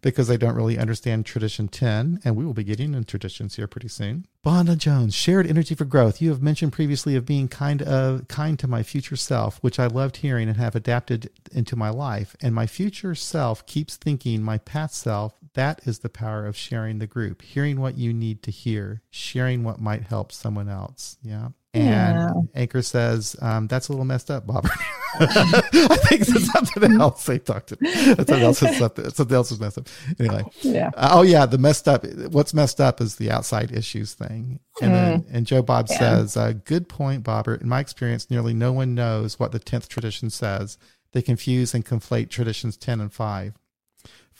[0.00, 3.66] because they don't really understand tradition 10 and we will be getting into traditions here
[3.66, 7.80] pretty soon bonda jones shared energy for growth you have mentioned previously of being kind
[7.80, 11.88] of kind to my future self which i loved hearing and have adapted into my
[11.88, 16.54] life and my future self keeps thinking my past self that is the power of
[16.54, 21.16] sharing the group hearing what you need to hear sharing what might help someone else
[21.22, 22.30] yeah and yeah.
[22.54, 24.68] Anchor says, um, that's a little messed up, Bob.
[25.20, 28.14] I think it's something else they talked to.
[28.14, 29.88] Something else is something, something else is messed up.
[30.20, 30.44] Anyway.
[30.62, 30.90] Yeah.
[30.94, 31.46] Uh, oh yeah.
[31.46, 34.33] The messed up, what's messed up is the outside issues thing.
[34.80, 34.92] And mm.
[34.92, 35.98] then, and Joe Bob yeah.
[35.98, 37.62] says, uh, good point, Bobbert.
[37.62, 40.78] In my experience, nearly no one knows what the 10th tradition says.
[41.12, 43.54] They confuse and conflate traditions 10 and 5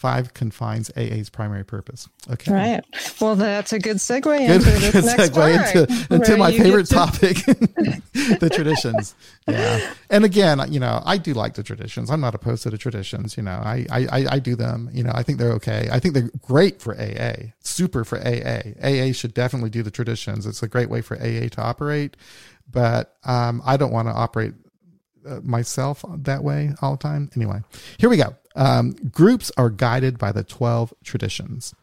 [0.04, 2.10] five confines AA's primary purpose.
[2.30, 2.52] Okay.
[2.52, 2.84] Right.
[3.22, 6.52] Well, that's a good segue good, into this good next segue part, into, into my
[6.52, 6.94] favorite to...
[6.94, 7.36] topic,
[8.12, 9.14] the traditions.
[9.48, 9.94] Yeah.
[10.10, 12.10] And again, you know, I do like the traditions.
[12.10, 13.38] I'm not opposed to the traditions.
[13.38, 14.90] You know, I, I, I do them.
[14.92, 15.88] You know, I think they're okay.
[15.90, 18.60] I think they're great for AA, super for AA.
[18.82, 20.44] AA should definitely do the traditions.
[20.44, 22.14] It's a great way for AA to operate.
[22.70, 24.52] But um, I don't want to operate
[25.26, 27.30] uh, myself that way all the time.
[27.34, 27.62] Anyway,
[27.96, 28.36] here we go.
[28.54, 31.74] Um, groups are guided by the 12 traditions.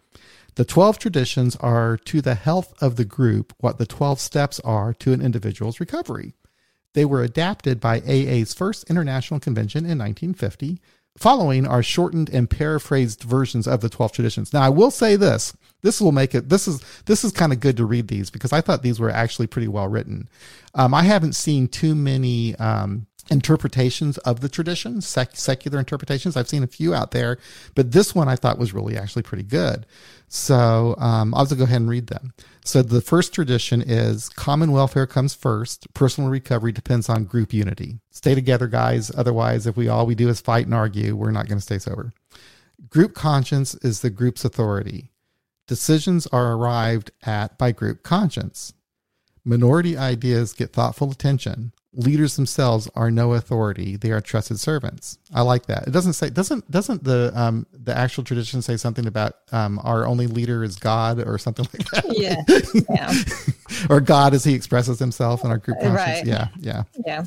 [0.55, 4.93] The 12 traditions are to the health of the group what the 12 steps are
[4.95, 6.33] to an individual's recovery.
[6.93, 10.81] They were adapted by AA's first international convention in 1950,
[11.17, 14.53] following are shortened and paraphrased versions of the 12 traditions.
[14.53, 15.55] Now, I will say this.
[15.83, 16.49] This will make it.
[16.49, 19.09] This is this is kind of good to read these because I thought these were
[19.09, 20.29] actually pretty well written.
[20.75, 26.35] Um, I haven't seen too many um, interpretations of the tradition, sec- secular interpretations.
[26.35, 27.37] I've seen a few out there,
[27.73, 29.85] but this one I thought was really actually pretty good.
[30.27, 32.33] So um, I'll just go ahead and read them.
[32.63, 35.91] So the first tradition is common welfare comes first.
[35.93, 37.99] Personal recovery depends on group unity.
[38.11, 39.11] Stay together, guys.
[39.17, 41.79] Otherwise, if we all we do is fight and argue, we're not going to stay
[41.79, 42.11] sober.
[42.89, 45.11] Group conscience is the group's authority.
[45.67, 48.73] Decisions are arrived at by group conscience.
[49.45, 55.41] Minority ideas get thoughtful attention leaders themselves are no authority they are trusted servants i
[55.41, 59.35] like that it doesn't say doesn't doesn't the um the actual tradition say something about
[59.51, 62.41] um our only leader is god or something like that yeah
[62.89, 66.25] yeah or god as he expresses himself in our group conscience right.
[66.25, 67.25] yeah yeah yeah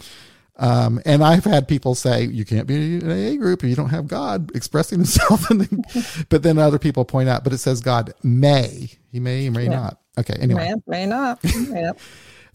[0.57, 3.89] um, and I've had people say you can't be an AA group if you don't
[3.89, 5.47] have God expressing himself.
[6.29, 8.91] but then other people point out, but it says God may.
[9.11, 9.71] He may, he may yeah.
[9.71, 10.01] not.
[10.17, 10.37] Okay.
[10.39, 11.41] Anyway, may, may not.
[11.43, 11.99] Yep.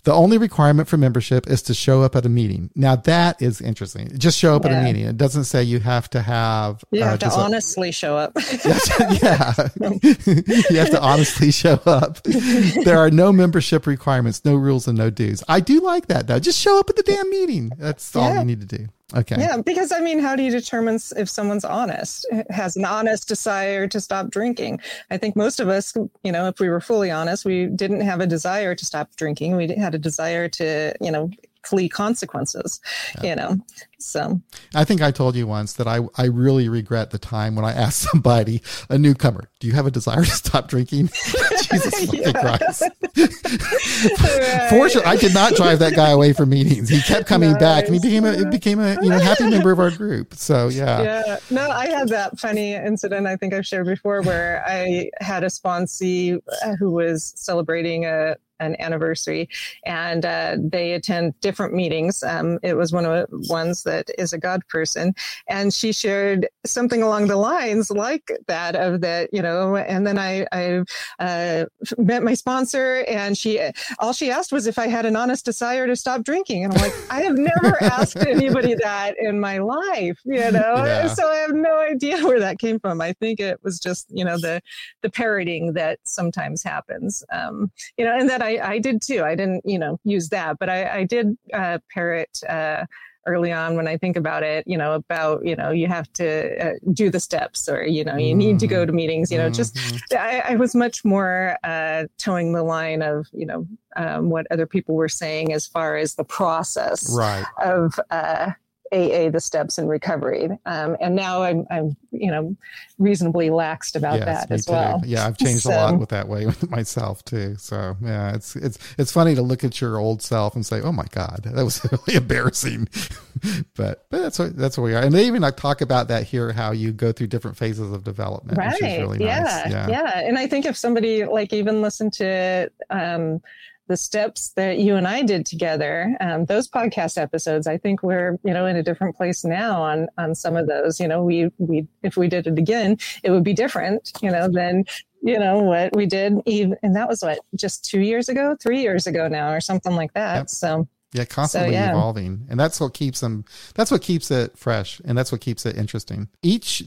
[0.04, 2.70] The only requirement for membership is to show up at a meeting.
[2.76, 4.18] Now that is interesting.
[4.18, 4.72] Just show up yeah.
[4.72, 5.06] at a meeting.
[5.06, 6.84] It doesn't say you have to have.
[6.92, 8.34] You have uh, to honestly a, show up.
[8.66, 12.24] yeah, you have to honestly show up.
[12.24, 15.44] There are no membership requirements, no rules, and no dues.
[15.48, 16.40] I do like that though.
[16.40, 17.72] Just show up at the damn meeting.
[17.78, 18.88] That's all you need to do.
[19.16, 19.38] Okay.
[19.40, 23.88] Yeah, because I mean, how do you determine if someone's honest, has an honest desire
[23.88, 24.80] to stop drinking?
[25.10, 28.22] I think most of us, you know, if we were fully honest, we didn't have
[28.22, 29.56] a desire to stop drinking.
[29.56, 31.32] We had a desire to, you know,
[31.70, 32.82] flee consequences,
[33.22, 33.30] yeah.
[33.30, 33.58] you know.
[34.00, 34.42] So
[34.74, 37.72] I think I told you once that I, I really regret the time when I
[37.86, 41.08] asked somebody, a newcomer, do you have a desire to stop drinking?
[41.72, 42.84] Jesus fucking Christ.
[43.18, 44.70] right.
[44.70, 46.90] Fortunately, I did not drive that guy away from meetings.
[46.90, 47.60] He kept coming nice.
[47.60, 50.34] back and he became a became a you know happy member of our group.
[50.34, 51.02] So yeah.
[51.02, 51.38] Yeah.
[51.50, 55.48] No, I had that funny incident I think I've shared before where I had a
[55.48, 59.50] sponsee uh, who was celebrating a an anniversary,
[59.86, 62.24] and uh, they attend different meetings.
[62.24, 65.14] Um, it was one of the ones that is a God person,
[65.48, 69.76] and she shared something along the lines like that of that, you know.
[69.76, 70.84] And then I, I
[71.20, 71.66] uh,
[71.98, 73.60] met my sponsor, and she
[74.00, 76.82] all she asked was if I had an honest desire to stop drinking, and I'm
[76.82, 80.76] like, I have never asked anybody that in my life, you know.
[80.76, 81.08] Yeah.
[81.08, 83.02] So I have no idea where that came from.
[83.02, 84.62] I think it was just you know the
[85.02, 89.24] the parroting that sometimes happens, um, you know, and that I I, I did too.
[89.24, 92.86] I didn't, you know, use that, but I, I did uh, parrot uh,
[93.28, 96.70] early on when I think about it, you know, about, you know, you have to
[96.70, 99.50] uh, do the steps or, you know, you need to go to meetings, you know,
[99.50, 99.54] mm-hmm.
[99.54, 99.78] just,
[100.14, 104.66] I, I, was much more uh, toeing the line of, you know, um, what other
[104.66, 107.46] people were saying as far as the process right.
[107.64, 108.52] of, uh,
[108.92, 110.50] AA the steps in recovery.
[110.66, 112.56] Um, and now I'm, I'm, you know,
[112.98, 114.74] reasonably laxed about yes, that as too.
[114.74, 115.02] well.
[115.06, 117.56] Yeah, I've changed so, a lot with that way with myself too.
[117.58, 120.92] So yeah, it's it's it's funny to look at your old self and say, "Oh
[120.92, 122.90] my God, that was really embarrassing."
[123.76, 125.02] but but that's what that's what we are.
[125.02, 128.04] And they even like, talk about that here, how you go through different phases of
[128.04, 128.80] development, right?
[128.82, 129.40] Really yeah.
[129.40, 129.72] Nice.
[129.72, 130.20] yeah, yeah.
[130.20, 133.42] And I think if somebody like even listened to um,
[133.90, 138.40] the steps that you and I did together, um, those podcast episodes, I think we're,
[138.46, 141.50] you know, in a different place now on, on some of those, you know, we,
[141.58, 144.86] we, if we did it again, it would be different, you know, than,
[145.24, 148.82] you know, what we did even, and that was what, just two years ago, three
[148.82, 150.36] years ago now, or something like that.
[150.36, 150.50] Yep.
[150.50, 151.90] So, yeah, constantly so, yeah.
[151.90, 152.46] evolving.
[152.50, 155.02] And that's what keeps them, that's what keeps it fresh.
[155.04, 156.30] And that's what keeps it interesting.
[156.44, 156.84] Each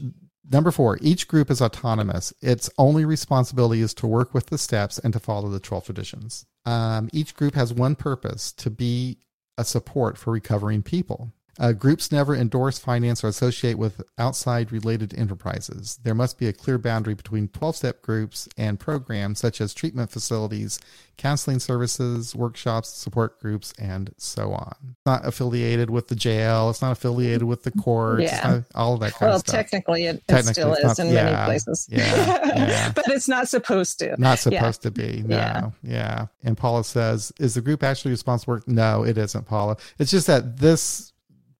[0.49, 2.33] Number four, each group is autonomous.
[2.41, 6.45] Its only responsibility is to work with the steps and to follow the 12 traditions.
[6.65, 9.19] Um, each group has one purpose to be
[9.57, 11.31] a support for recovering people.
[11.59, 15.99] Uh, groups never endorse, finance, or associate with outside related enterprises.
[16.03, 20.09] There must be a clear boundary between 12 step groups and programs such as treatment
[20.09, 20.79] facilities,
[21.17, 24.75] counseling services, workshops, support groups, and so on.
[24.81, 28.61] It's not affiliated with the jail, it's not affiliated with the courts, yeah.
[28.73, 29.53] all of that kind well, of stuff.
[29.53, 31.87] Well, technically, it, technically, it still is not, in yeah, many places.
[31.91, 32.15] Yeah,
[32.55, 32.91] yeah.
[32.93, 34.19] but it's not supposed to.
[34.19, 35.21] Not supposed to be.
[35.23, 35.35] No.
[35.35, 35.69] Yeah.
[35.83, 36.25] yeah.
[36.43, 38.59] And Paula says, Is the group actually responsible?
[38.65, 39.77] No, it isn't, Paula.
[39.99, 41.12] It's just that this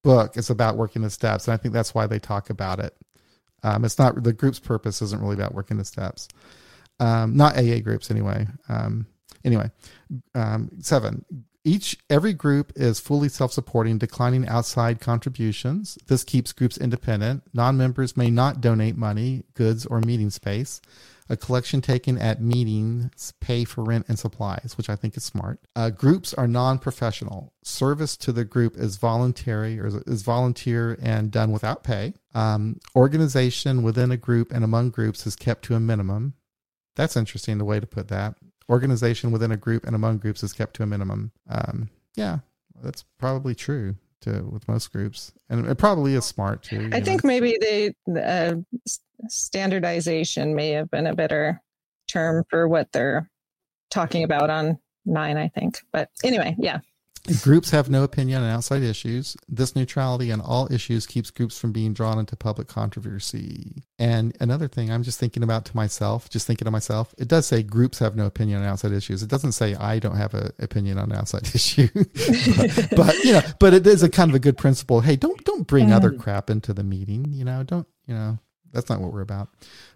[0.03, 2.95] book is about working the steps, and I think that's why they talk about it.
[3.63, 6.27] Um, it's not the group's purpose isn't really about working the steps,
[6.99, 8.45] um, not AA groups anyway.
[8.69, 9.07] Um,
[9.43, 9.71] anyway,
[10.35, 11.25] um, seven.
[11.65, 15.97] Each every group is fully self-supporting, declining outside contributions.
[16.07, 17.43] This keeps groups independent.
[17.53, 20.81] Non-members may not donate money, goods, or meeting space.
[21.29, 25.59] A collection taken at meetings pay for rent and supplies, which I think is smart.
[25.75, 27.53] Uh, groups are non-professional.
[27.63, 32.13] Service to the group is voluntary or is volunteer and done without pay.
[32.35, 36.33] Um, organization within a group and among groups is kept to a minimum.
[36.95, 38.35] That's interesting, the way to put that.
[38.69, 41.31] Organization within a group and among groups is kept to a minimum.
[41.49, 42.39] Um, yeah,
[42.81, 46.89] that's probably true to with most groups, and it probably is smart too.
[46.93, 48.55] I think maybe they uh,
[49.27, 51.61] standardization may have been a better
[52.07, 53.29] term for what they're
[53.91, 55.37] talking about on nine.
[55.37, 56.79] I think, but anyway, yeah.
[57.41, 59.37] Groups have no opinion on outside issues.
[59.47, 63.83] This neutrality on all issues keeps groups from being drawn into public controversy.
[63.97, 67.45] And another thing I'm just thinking about to myself, just thinking to myself, it does
[67.45, 69.23] say groups have no opinion on outside issues.
[69.23, 71.87] It doesn't say I don't have an opinion on outside issue.
[71.93, 74.99] but, but, you know, but it is a kind of a good principle.
[74.99, 75.93] Hey, don't don't bring mm.
[75.93, 77.27] other crap into the meeting.
[77.29, 78.37] You know, don't you know
[78.73, 79.49] that's not what we're about.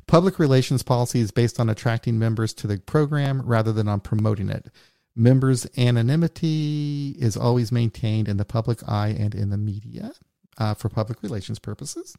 [0.08, 4.50] Public relations policy is based on attracting members to the program rather than on promoting
[4.50, 4.68] it.
[5.16, 10.12] Members' anonymity is always maintained in the public eye and in the media
[10.60, 12.16] uh, for public relations purposes.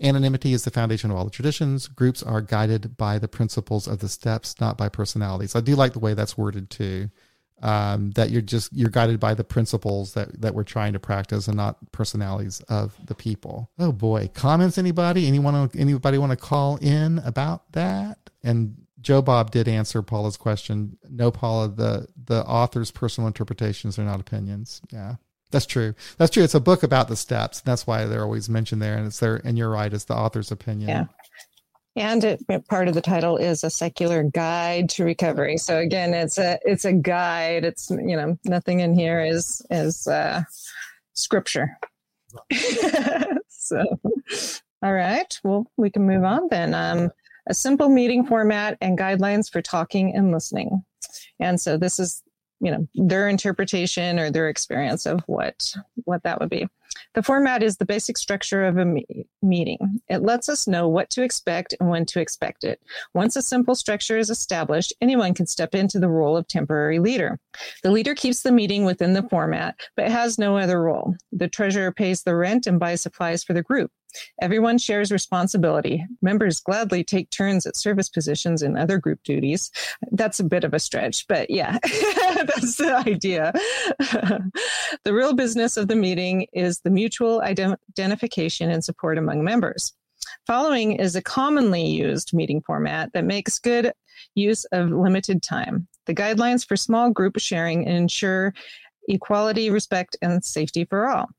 [0.00, 1.88] Anonymity is the foundation of all the traditions.
[1.88, 5.54] Groups are guided by the principles of the steps, not by personalities.
[5.54, 7.10] I do like the way that's worded too.
[7.62, 11.46] Um, that you're just you're guided by the principles that that we're trying to practice
[11.46, 13.70] and not personalities of the people.
[13.78, 15.26] Oh boy, comments anybody?
[15.26, 18.18] Anyone anybody want to call in about that?
[18.42, 20.96] And Joe Bob did answer Paula's question.
[21.08, 24.80] No, Paula, the the author's personal interpretations are not opinions.
[24.90, 25.16] Yeah,
[25.50, 25.94] that's true.
[26.18, 26.42] That's true.
[26.42, 27.60] It's a book about the steps.
[27.60, 29.40] That's why they're always mentioned there, and it's there.
[29.44, 29.92] And you're right.
[29.92, 30.88] It's the author's opinion.
[30.88, 31.04] Yeah.
[31.96, 35.56] And it, part of the title is a secular guide to recovery.
[35.56, 37.64] So again, it's a it's a guide.
[37.64, 40.44] It's you know nothing in here is is uh,
[41.14, 41.76] scripture.
[43.48, 43.84] so,
[44.82, 45.40] all right.
[45.42, 46.74] Well, we can move on then.
[46.74, 47.10] Um,
[47.48, 50.84] a simple meeting format and guidelines for talking and listening.
[51.40, 52.22] And so this is,
[52.60, 55.74] you know, their interpretation or their experience of what
[56.04, 56.68] what that would be.
[57.14, 60.00] The format is the basic structure of a me- meeting.
[60.08, 62.80] It lets us know what to expect and when to expect it.
[63.14, 67.38] Once a simple structure is established, anyone can step into the role of temporary leader.
[67.82, 71.14] The leader keeps the meeting within the format, but has no other role.
[71.32, 73.90] The treasurer pays the rent and buys supplies for the group.
[74.40, 76.04] Everyone shares responsibility.
[76.22, 79.70] Members gladly take turns at service positions and other group duties.
[80.12, 83.52] That's a bit of a stretch, but yeah, that's the idea.
[85.04, 89.92] the real business of the meeting is the mutual identification and support among members.
[90.46, 93.92] Following is a commonly used meeting format that makes good
[94.34, 95.86] use of limited time.
[96.06, 98.52] The guidelines for small group sharing ensure
[99.08, 101.30] equality, respect, and safety for all.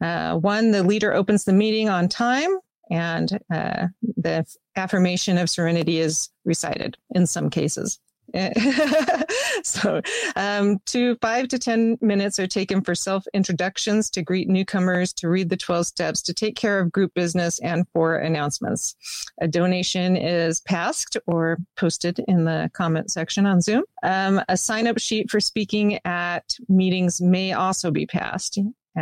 [0.00, 2.58] Uh, one, the leader opens the meeting on time,
[2.90, 4.44] and uh, the
[4.76, 7.98] affirmation of serenity is recited in some cases.
[9.62, 10.00] so,
[10.36, 15.28] um, two, five to 10 minutes are taken for self introductions, to greet newcomers, to
[15.28, 18.94] read the 12 steps, to take care of group business, and for announcements.
[19.40, 23.82] A donation is passed or posted in the comment section on Zoom.
[24.02, 28.58] Um, a sign up sheet for speaking at meetings may also be passed.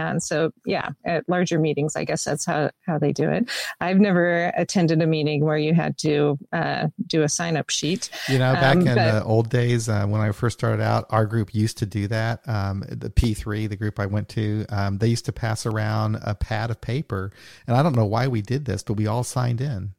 [0.06, 3.48] And so, yeah, at larger meetings, I guess that's how, how they do it.
[3.80, 8.10] I've never attended a meeting where you had to uh, do a sign up sheet.
[8.28, 11.06] You know, back um, in but, the old days uh, when I first started out,
[11.10, 12.46] our group used to do that.
[12.48, 16.34] Um, the P3, the group I went to, um, they used to pass around a
[16.34, 17.32] pad of paper.
[17.66, 19.94] And I don't know why we did this, but we all signed in.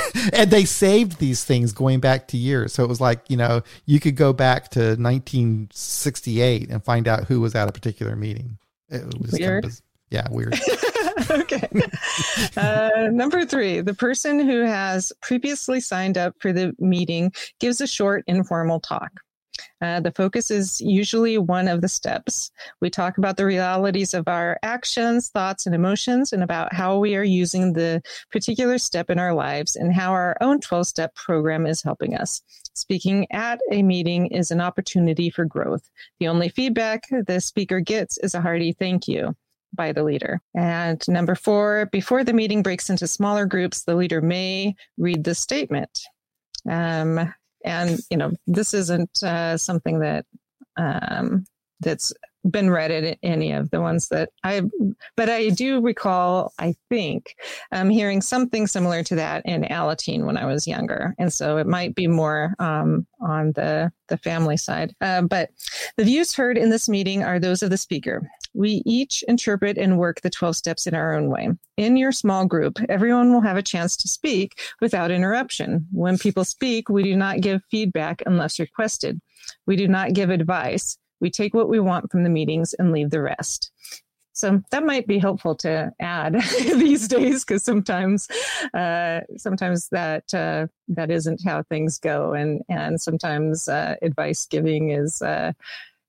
[0.32, 2.72] and they saved these things going back to years.
[2.72, 7.24] So it was like, you know, you could go back to 1968 and find out
[7.24, 8.58] who was at a particular meeting.
[8.92, 9.64] It weird.
[9.64, 9.80] Kind of,
[10.10, 10.60] yeah, weird.
[11.30, 11.68] okay.
[12.56, 17.86] Uh, number three, the person who has previously signed up for the meeting gives a
[17.86, 19.10] short informal talk.
[19.80, 22.50] Uh, the focus is usually one of the steps.
[22.80, 27.16] We talk about the realities of our actions, thoughts, and emotions, and about how we
[27.16, 31.66] are using the particular step in our lives and how our own 12 step program
[31.66, 32.42] is helping us.
[32.74, 35.90] Speaking at a meeting is an opportunity for growth.
[36.20, 39.36] The only feedback the speaker gets is a hearty thank you
[39.74, 40.40] by the leader.
[40.54, 45.34] And number four, before the meeting breaks into smaller groups, the leader may read the
[45.34, 46.00] statement.
[46.68, 47.32] Um,
[47.64, 50.26] and you know, this isn't uh, something that
[50.76, 51.44] um,
[51.80, 52.12] that's
[52.50, 54.62] been read at any of the ones that I,
[55.16, 57.36] but I do recall, I think,
[57.70, 61.14] um, hearing something similar to that in Alateen when I was younger.
[61.18, 64.94] And so it might be more um, on the, the family side.
[65.00, 65.50] Uh, but
[65.96, 68.28] the views heard in this meeting are those of the speaker.
[68.54, 71.50] We each interpret and work the 12 steps in our own way.
[71.76, 75.86] In your small group, everyone will have a chance to speak without interruption.
[75.92, 79.20] When people speak, we do not give feedback unless requested.
[79.66, 80.98] We do not give advice.
[81.20, 83.70] We take what we want from the meetings and leave the rest.
[84.34, 88.28] So that might be helpful to add these days because sometimes,
[88.74, 94.90] uh, sometimes that uh, that isn't how things go, and and sometimes uh, advice giving
[94.90, 95.52] is uh,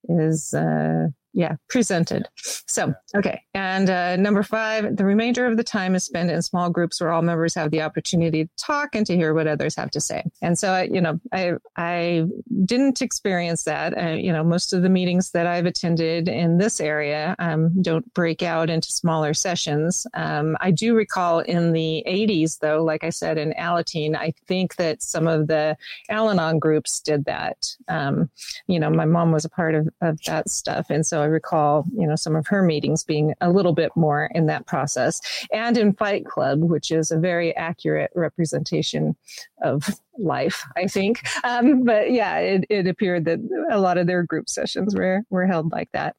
[0.08, 2.28] is uh, yeah, presented.
[2.36, 3.42] So, okay.
[3.54, 7.12] And uh, number five, the remainder of the time is spent in small groups where
[7.12, 10.24] all members have the opportunity to talk and to hear what others have to say.
[10.42, 12.26] And so, I, you know, I, I
[12.66, 13.98] didn't experience that.
[13.98, 18.14] Uh, you know, most of the meetings that I've attended in this area um, don't
[18.14, 20.06] break out into smaller sessions.
[20.14, 24.76] Um, I do recall in the 80s, though, like I said, in Alateen, I think
[24.76, 25.78] that some of the
[26.10, 27.58] Al Anon groups did that.
[27.88, 28.30] Um,
[28.68, 30.92] you know, my mom was a part of, of that stuff.
[30.92, 34.30] And so I recall, you know, some of her meetings being a little bit more
[34.36, 35.20] in that process.
[35.52, 39.16] And in Fight Club, which is a very accurate representation
[39.62, 41.22] of life, I think.
[41.44, 43.40] Um, but yeah, it, it appeared that
[43.72, 46.16] a lot of their group sessions were, were held like that.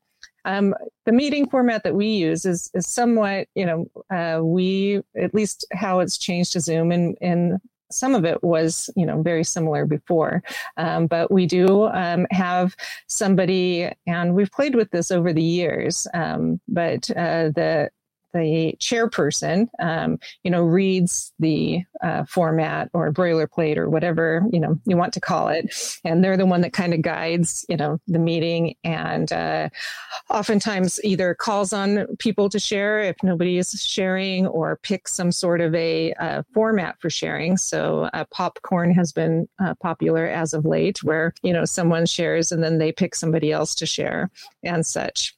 [0.47, 0.75] Um,
[1.07, 5.67] the meeting format that we use is, is somewhat, you know, uh, we, at least
[5.73, 7.61] how it's changed to Zoom in, in
[7.95, 10.43] some of it was, you know, very similar before.
[10.77, 12.77] Um, but we do um, have
[13.07, 16.07] somebody, and we've played with this over the years.
[16.13, 17.91] Um, but uh, the
[18.35, 24.79] the chairperson, um, you know, reads the uh, format or boilerplate or whatever you know
[24.85, 25.75] you want to call it,
[26.05, 29.69] and they're the one that kind of guides you know the meeting, and uh,
[30.29, 35.61] oftentimes either calls on people to share if nobody is sharing, or picks some sort
[35.61, 37.57] of a uh, format for sharing.
[37.57, 42.53] So uh, popcorn has been uh, popular as of late, where you know someone shares
[42.53, 44.31] and then they pick somebody else to share
[44.63, 45.35] and such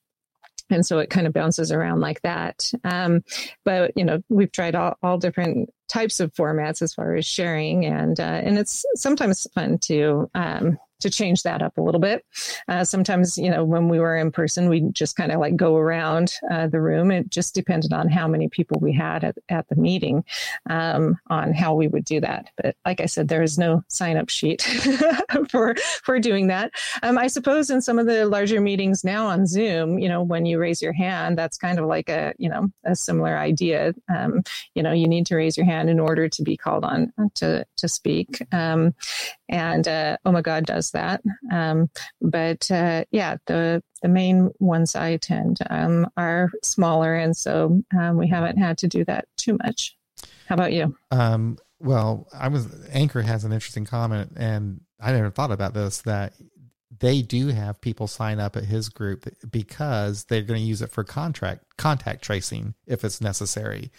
[0.70, 2.70] and so it kind of bounces around like that.
[2.84, 3.22] Um,
[3.64, 7.86] but you know, we've tried all, all different types of formats as far as sharing,
[7.86, 12.24] and uh, and it's sometimes fun to um, to change that up a little bit.
[12.68, 15.76] Uh, sometimes, you know, when we were in person, we just kind of like go
[15.76, 17.10] around uh, the room.
[17.10, 20.24] It just depended on how many people we had at, at the meeting
[20.70, 22.50] um, on how we would do that.
[22.56, 24.62] But like I said, there is no sign up sheet
[25.50, 26.72] for for doing that.
[27.02, 30.46] Um, I suppose in some of the larger meetings now on Zoom, you know, when
[30.46, 33.94] you raise your hand, that's kind of like a you know a similar idea.
[34.14, 34.42] Um,
[34.74, 37.66] you know, you need to raise your hand in order to be called on to
[37.76, 38.42] to speak.
[39.48, 41.22] And uh, Oh My God does that.
[41.52, 41.90] Um,
[42.20, 48.16] but uh, yeah, the the main ones I attend um, are smaller, and so um,
[48.16, 49.96] we haven't had to do that too much.
[50.48, 50.96] How about you?
[51.10, 56.02] Um, well, I was Anchor has an interesting comment, and I never thought about this
[56.02, 56.34] that
[56.98, 60.90] they do have people sign up at his group because they're going to use it
[60.90, 63.90] for contract contact tracing if it's necessary.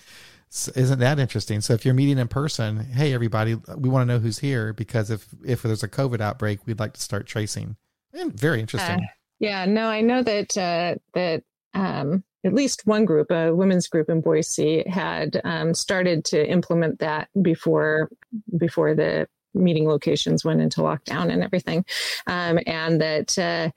[0.50, 1.62] Isn't that interesting?
[1.62, 5.10] So if you're meeting in person, hey everybody, we want to know who's here because
[5.10, 7.76] if if there's a COVID outbreak, we'd like to start tracing.
[8.14, 8.96] And very interesting.
[8.96, 9.08] Uh,
[9.40, 11.44] yeah, no, I know that uh, that
[11.74, 17.00] um, at least one group, a women's group in Boise, had um, started to implement
[17.00, 18.10] that before
[18.58, 21.86] before the meeting locations went into lockdown and everything,
[22.26, 23.38] um, and that.
[23.38, 23.70] Uh,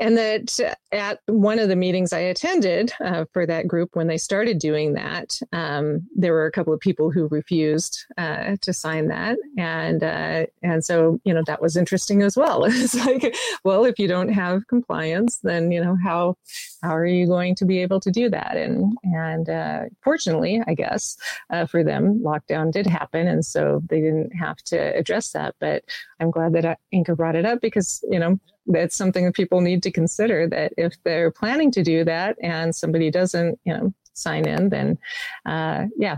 [0.00, 0.58] and that
[0.92, 4.94] at one of the meetings I attended uh, for that group, when they started doing
[4.94, 10.02] that, um, there were a couple of people who refused uh, to sign that, and
[10.02, 12.64] uh, and so you know that was interesting as well.
[12.68, 16.36] it's like, well, if you don't have compliance, then you know how
[16.82, 18.56] how are you going to be able to do that?
[18.56, 21.16] And and uh, fortunately, I guess
[21.50, 25.54] uh, for them, lockdown did happen, and so they didn't have to address that.
[25.60, 25.84] But
[26.18, 29.82] I'm glad that Inka brought it up because you know that's something that people need
[29.82, 34.46] to consider that if they're planning to do that and somebody doesn't you know sign
[34.46, 34.98] in then
[35.46, 36.16] uh, yeah.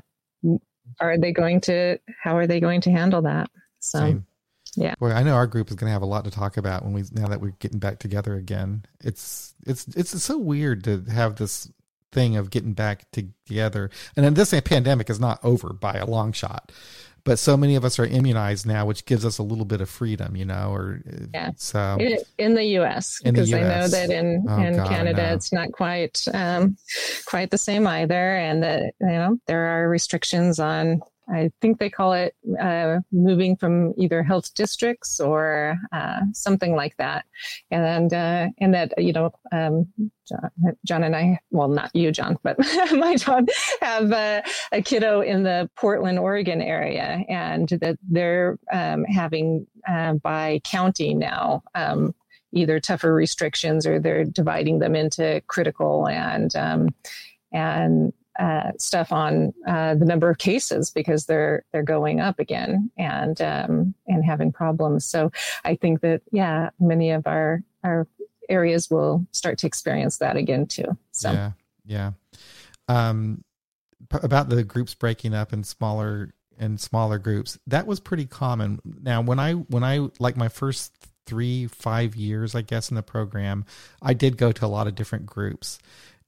[1.00, 3.50] Are they going to how are they going to handle that?
[3.80, 4.26] So Same.
[4.76, 4.94] yeah.
[4.98, 6.92] Boy i know our group is going to have a lot to talk about when
[6.92, 8.84] we now that we're getting back together again.
[9.00, 11.70] It's it's it's so weird to have this
[12.12, 13.90] thing of getting back together.
[14.14, 16.70] And then this pandemic is not over by a long shot
[17.26, 19.90] but so many of us are immunized now, which gives us a little bit of
[19.90, 21.02] freedom, you know, or
[21.34, 21.50] yeah.
[21.56, 21.98] So
[22.38, 23.20] in, the U.S.
[23.22, 25.34] because I know that in oh, in God, Canada no.
[25.34, 26.76] it's not quite um,
[27.26, 31.90] quite the same either, and that you know there are restrictions on I think they
[31.90, 37.24] call it uh, moving from either health districts or uh, something like that,
[37.70, 39.86] and uh, and that you know um,
[40.28, 40.50] John,
[40.84, 42.58] John, and I, well, not you, John, but
[42.92, 43.46] my John,
[43.80, 50.14] have uh, a kiddo in the Portland, Oregon area, and that they're um, having uh,
[50.14, 51.62] by county now.
[51.74, 52.14] Um,
[52.52, 56.88] either tougher restrictions or they're dividing them into critical and um,
[57.52, 62.90] and uh, stuff on uh, the number of cases because they're they're going up again
[62.96, 65.04] and um, and having problems.
[65.04, 65.32] So
[65.64, 68.06] I think that yeah, many of our our
[68.48, 70.96] areas will start to experience that again too.
[71.12, 71.52] So yeah,
[71.84, 72.10] yeah.
[72.88, 73.42] Um,
[74.10, 78.80] p- about the groups breaking up in smaller in smaller groups, that was pretty common.
[78.84, 80.92] Now when I when I like my first
[81.26, 83.64] three five years i guess in the program
[84.00, 85.80] i did go to a lot of different groups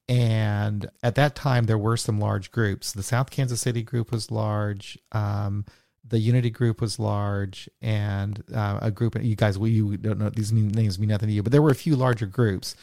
[0.08, 2.92] and at that time, there were some large groups.
[2.92, 4.98] The South Kansas City group was large.
[5.12, 5.66] Um,
[6.08, 9.22] the Unity group was large, and uh, a group.
[9.22, 11.74] You guys, you don't know these names mean nothing to you, but there were a
[11.74, 12.74] few larger groups,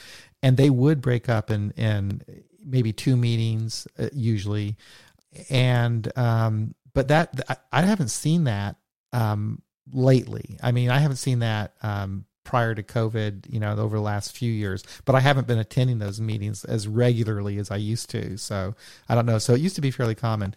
[0.44, 2.22] and they would break up in in
[2.64, 4.78] maybe two meetings uh, usually,
[5.50, 8.76] and um, but that I, I haven't seen that
[9.12, 10.58] um, lately.
[10.62, 14.36] I mean, I haven't seen that um, prior to COVID, you know, over the last
[14.36, 14.84] few years.
[15.04, 18.38] But I haven't been attending those meetings as regularly as I used to.
[18.38, 18.76] So
[19.10, 19.40] I don't know.
[19.40, 20.56] So it used to be fairly common.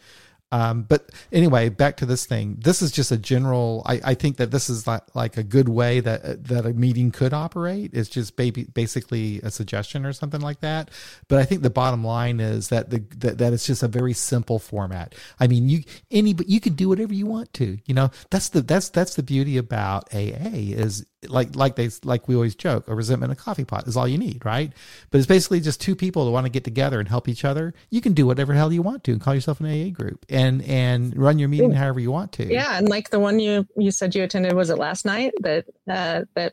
[0.51, 2.57] Um, but anyway, back to this thing.
[2.61, 3.83] This is just a general.
[3.85, 7.11] I, I think that this is like, like a good way that that a meeting
[7.11, 7.91] could operate.
[7.93, 10.91] It's just baby, basically a suggestion or something like that.
[11.29, 14.15] But I think the bottom line is that the that, that it's just a very
[14.15, 15.15] simple format.
[15.39, 17.79] I mean, you any but you can do whatever you want to.
[17.85, 22.29] You know, that's the that's that's the beauty about AA is like like they like
[22.29, 24.73] we always joke a resentment a coffee pot is all you need right?
[25.11, 27.75] But it's basically just two people that want to get together and help each other.
[27.91, 30.63] You can do whatever hell you want to and call yourself an aa group and
[30.63, 32.53] and run your meeting however you want to.
[32.53, 35.33] Yeah and like the one you you said you attended was it last night?
[35.41, 36.53] That uh that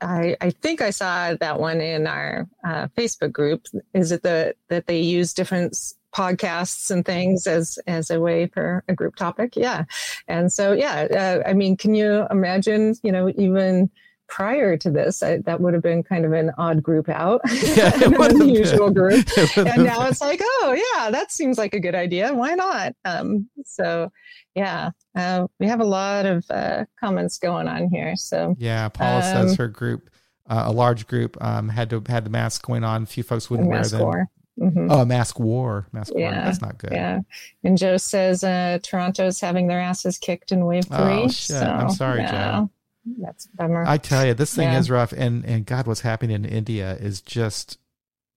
[0.00, 3.66] I, I think I saw that one in our uh, Facebook group.
[3.94, 5.76] Is it the that they use different
[6.14, 9.56] podcasts and things as as a way for a group topic?
[9.56, 9.84] Yeah,
[10.28, 12.94] and so yeah, uh, I mean, can you imagine?
[13.02, 13.90] You know, even
[14.26, 17.40] prior to this, I, that would have been kind of an odd group out,
[17.76, 19.26] yeah, an unusual group.
[19.56, 22.32] and now it's like, oh yeah, that seems like a good idea.
[22.32, 22.94] Why not?
[23.04, 24.10] Um, so
[24.54, 28.16] yeah, uh, we have a lot of uh, comments going on here.
[28.16, 30.10] So yeah, Paula um, says her group,
[30.48, 33.02] uh, a large group, um, had to had the mask going on.
[33.02, 34.26] A few folks wouldn't wear them.
[34.58, 34.90] Mm-hmm.
[34.90, 36.44] Oh, mask war, mask yeah, war.
[36.44, 36.92] That's not good.
[36.92, 37.20] Yeah.
[37.64, 41.22] And Joe says uh, Toronto's having their asses kicked in wave oh, three.
[41.24, 41.56] Oh shit!
[41.56, 42.60] So, I'm sorry, yeah.
[42.60, 42.70] Joe.
[43.18, 43.84] That's bummer.
[43.86, 44.78] I tell you, this thing yeah.
[44.78, 47.78] is rough, and and God, what's happening in India is just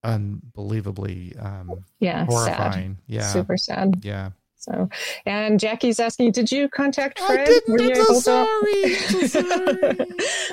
[0.03, 2.95] unbelievably um, yeah horrifying.
[2.95, 3.03] Sad.
[3.07, 3.99] Yeah, super sad.
[4.03, 4.31] Yeah.
[4.55, 4.89] So,
[5.25, 7.41] and Jackie's asking, did you contact Fred?
[7.41, 7.71] I didn't.
[7.71, 8.95] Were you I'm so sorry.
[8.95, 9.97] so sorry.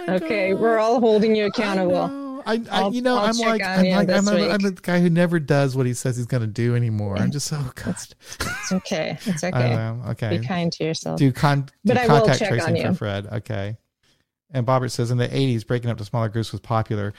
[0.17, 0.61] Okay, God.
[0.61, 2.24] we're all holding you accountable.
[2.47, 5.11] I, I you know, i am like, I'm like, I'm, a, I'm the guy who
[5.11, 7.17] never does what he says he's going to do anymore.
[7.17, 7.89] I'm just so oh, God.
[7.89, 9.19] It's, it's okay.
[9.25, 9.77] It's okay.
[10.09, 10.39] okay.
[10.39, 11.19] Be kind to yourself.
[11.19, 13.27] Do con, do contact tracing for Fred.
[13.27, 13.77] Okay.
[14.51, 17.13] And Bobbert says in the 80s, breaking up to smaller groups was popular.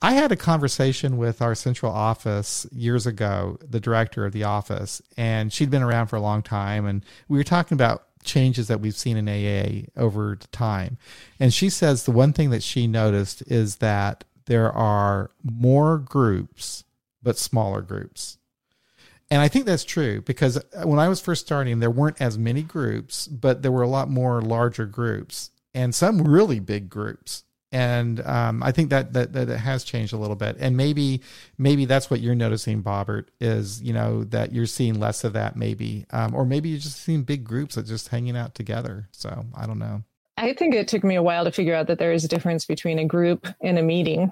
[0.00, 5.02] I had a conversation with our central office years ago, the director of the office,
[5.16, 6.86] and she'd been around for a long time.
[6.86, 10.98] And we were talking about changes that we've seen in AA over time.
[11.40, 16.84] And she says the one thing that she noticed is that there are more groups,
[17.22, 18.38] but smaller groups.
[19.30, 22.62] And I think that's true because when I was first starting, there weren't as many
[22.62, 28.24] groups, but there were a lot more larger groups and some really big groups and
[28.26, 31.20] um, I think that, that that has changed a little bit, and maybe
[31.58, 35.54] maybe that's what you're noticing, Bobbert, is you know that you're seeing less of that,
[35.54, 39.08] maybe, um, or maybe you're just seeing big groups that just hanging out together.
[39.12, 40.02] So I don't know.
[40.38, 42.64] I think it took me a while to figure out that there is a difference
[42.64, 44.30] between a group and a meeting,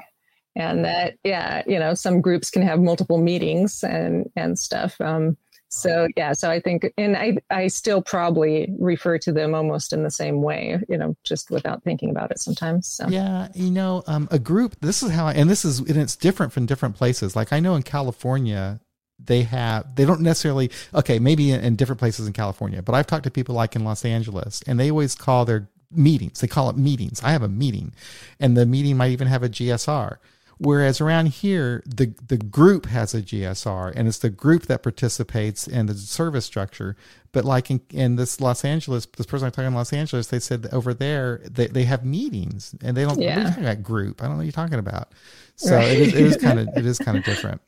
[0.55, 5.01] and that yeah, you know, some groups can have multiple meetings and and stuff.
[5.01, 5.37] Um,
[5.69, 10.03] so yeah so i think and i i still probably refer to them almost in
[10.03, 13.07] the same way you know just without thinking about it sometimes so.
[13.09, 16.17] yeah you know um, a group this is how I, and this is and it's
[16.17, 18.81] different from different places like i know in california
[19.19, 23.07] they have they don't necessarily okay maybe in, in different places in california but i've
[23.07, 26.69] talked to people like in los angeles and they always call their meetings they call
[26.71, 27.93] it meetings i have a meeting
[28.41, 30.19] and the meeting might even have a gsr
[30.59, 35.69] Whereas around here, the, the group has a GSR and it's the group that participates
[35.69, 36.97] in the service structure.
[37.33, 40.41] But like in, in this Los Angeles, this person I'm talking in Los Angeles, they
[40.41, 43.45] said over there they, they have meetings and they don't yeah.
[43.45, 44.23] talking about group.
[44.23, 45.13] I don't know what you're talking about.
[45.57, 45.89] So right.
[45.89, 47.61] it is, it is kind of it is kind of different.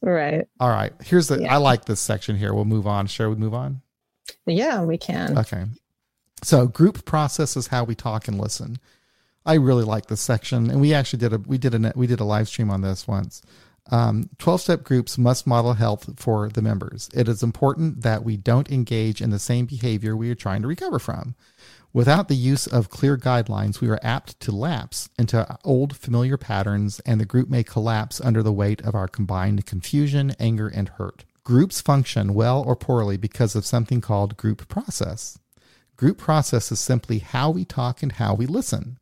[0.00, 0.46] Right.
[0.60, 0.92] All right.
[1.02, 1.54] Here's the yeah.
[1.54, 2.54] I like this section here.
[2.54, 3.08] We'll move on.
[3.08, 3.82] Shall we move on?
[4.46, 5.36] Yeah, we can.
[5.36, 5.64] Okay.
[6.42, 8.78] So group process is how we talk and listen.
[9.44, 12.20] I really like this section, and we actually did a we did a we did
[12.20, 13.42] a live stream on this once.
[13.90, 17.08] Um, 12 step groups must model health for the members.
[17.14, 20.68] It is important that we don't engage in the same behavior we are trying to
[20.68, 21.34] recover from.
[21.94, 27.00] Without the use of clear guidelines, we are apt to lapse into old familiar patterns,
[27.06, 31.24] and the group may collapse under the weight of our combined confusion, anger, and hurt.
[31.42, 35.38] Groups function well or poorly because of something called group process.
[35.98, 39.00] Group process is simply how we talk and how we listen.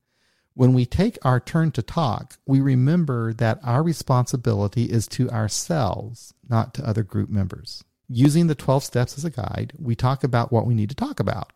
[0.55, 6.32] When we take our turn to talk, we remember that our responsibility is to ourselves,
[6.49, 7.84] not to other group members.
[8.09, 11.20] Using the 12 steps as a guide, we talk about what we need to talk
[11.20, 11.53] about.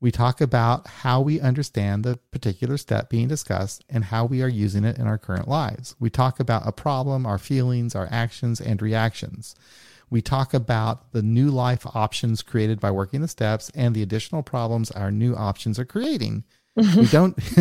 [0.00, 4.48] We talk about how we understand the particular step being discussed and how we are
[4.48, 5.96] using it in our current lives.
[5.98, 9.56] We talk about a problem, our feelings, our actions, and reactions.
[10.10, 14.42] We talk about the new life options created by working the steps and the additional
[14.42, 16.44] problems our new options are creating.
[16.76, 17.36] We don't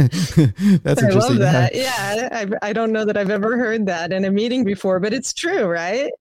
[0.83, 1.73] that's I love that.
[1.73, 5.11] yeah I, I don't know that i've ever heard that in a meeting before but
[5.11, 6.11] it's true right?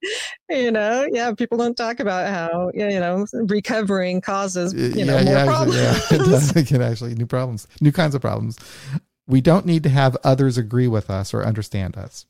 [0.49, 5.23] You know yeah people don't talk about how you know recovering causes you know yeah,
[5.23, 5.99] more yeah, problems yeah.
[6.11, 8.57] It does actually new problems new kinds of problems.
[9.27, 12.25] We don't need to have others agree with us or understand us.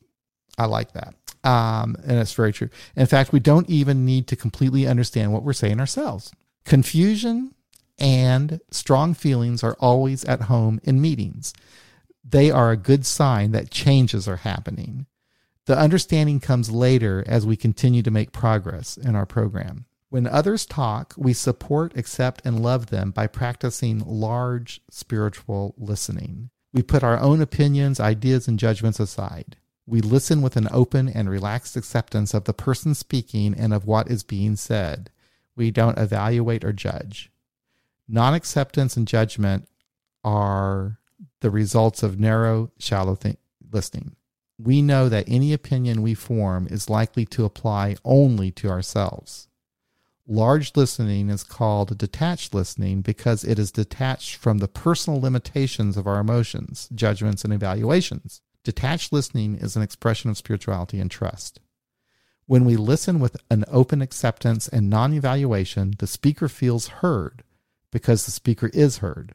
[0.58, 1.14] I like that
[1.44, 5.42] um, and it's very true in fact we don't even need to completely understand what
[5.42, 6.32] we're saying ourselves
[6.64, 7.54] confusion
[7.98, 11.52] and strong feelings are always at home in meetings.
[12.24, 15.06] They are a good sign that changes are happening.
[15.66, 19.86] The understanding comes later as we continue to make progress in our program.
[20.10, 26.48] When others talk, we support, accept, and love them by practicing large spiritual listening.
[26.72, 29.56] We put our own opinions, ideas, and judgments aside.
[29.88, 34.10] We listen with an open and relaxed acceptance of the person speaking and of what
[34.10, 35.08] is being said.
[35.56, 37.32] We don't evaluate or judge.
[38.06, 39.66] Non acceptance and judgment
[40.22, 40.98] are
[41.40, 43.38] the results of narrow, shallow th-
[43.72, 44.14] listening.
[44.58, 49.48] We know that any opinion we form is likely to apply only to ourselves.
[50.26, 56.06] Large listening is called detached listening because it is detached from the personal limitations of
[56.06, 58.42] our emotions, judgments, and evaluations.
[58.68, 61.58] Detached listening is an expression of spirituality and trust.
[62.44, 67.44] When we listen with an open acceptance and non evaluation, the speaker feels heard
[67.90, 69.32] because the speaker is heard.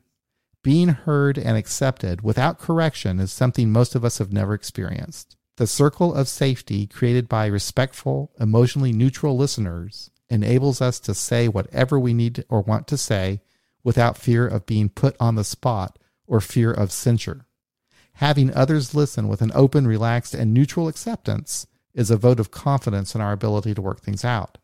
[0.61, 5.35] Being heard and accepted without correction is something most of us have never experienced.
[5.57, 11.99] The circle of safety created by respectful, emotionally neutral listeners enables us to say whatever
[11.99, 13.41] we need or want to say
[13.83, 17.47] without fear of being put on the spot or fear of censure.
[18.15, 23.15] Having others listen with an open, relaxed, and neutral acceptance is a vote of confidence
[23.15, 24.57] in our ability to work things out.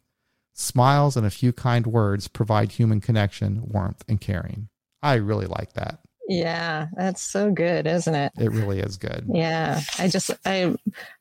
[0.53, 4.69] Smiles and a few kind words provide human connection, warmth, and caring.
[5.01, 5.99] I really like that.
[6.27, 8.31] Yeah, that's so good, isn't it?
[8.37, 9.25] It really is good.
[9.33, 9.81] Yeah.
[9.97, 10.75] I just I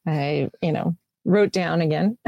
[0.06, 0.96] I, you know,
[1.28, 2.16] wrote down again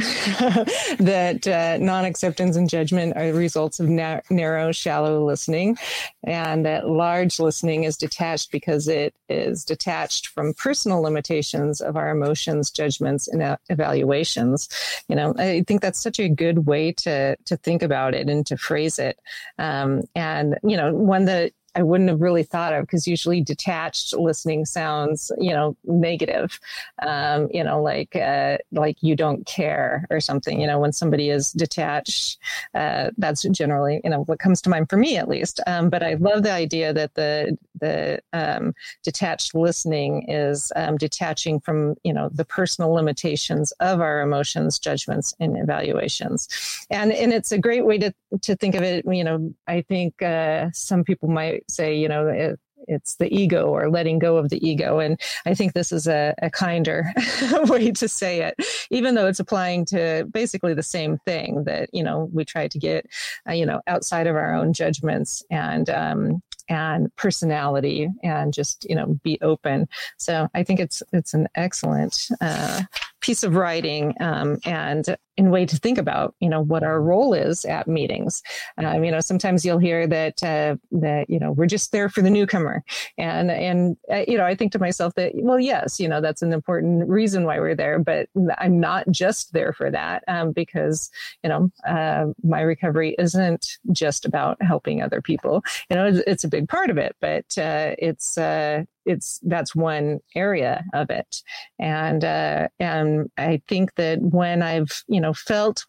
[0.99, 5.77] that uh, non acceptance and judgment are the results of na- narrow, shallow listening,
[6.25, 12.11] and that large listening is detached because it is detached from personal limitations of our
[12.11, 14.69] emotions, judgments, and uh, evaluations.
[15.09, 18.47] You know, I think that's such a good way to to think about it and
[18.47, 19.19] to phrase it.
[19.59, 24.15] Um, and you know, one that I wouldn't have really thought of because usually detached
[24.17, 26.59] listening sounds, you know, negative,
[27.03, 30.61] um, you know, like uh, like you don't care or something.
[30.61, 32.39] You know, when somebody is detached,
[32.75, 35.61] uh, that's generally you know what comes to mind for me at least.
[35.67, 41.61] Um, but I love the idea that the the um, detached listening is um, detaching
[41.61, 46.49] from you know the personal limitations of our emotions, judgments, and evaluations,
[46.91, 48.13] and and it's a great way to
[48.43, 49.05] to think of it.
[49.07, 52.57] You know, I think uh, some people might say, you know,
[52.87, 54.99] it's the ego or letting go of the ego.
[54.99, 57.05] And I think this is a, a kinder
[57.65, 58.55] way to say it,
[58.91, 62.79] even though it's applying to basically the same thing that, you know, we try to
[62.79, 63.07] get,
[63.49, 68.95] uh, you know, outside of our own judgments and, um, and personality and just you
[68.95, 72.83] know be open so i think it's it's an excellent uh,
[73.21, 77.33] piece of writing um, and in way to think about you know what our role
[77.33, 78.43] is at meetings.
[78.79, 82.23] Um, you know sometimes you'll hear that uh, that you know we're just there for
[82.23, 82.85] the newcomer.
[83.17, 86.43] And and uh, you know i think to myself that well yes you know that's
[86.43, 91.11] an important reason why we're there but i'm not just there for that um, because
[91.43, 95.63] you know uh, my recovery isn't just about helping other people.
[95.91, 99.75] You know it's, it's a big part of it but uh, it's uh, it's that's
[99.75, 101.43] one area of it.
[101.79, 105.87] And uh, and i think that when i've you know felt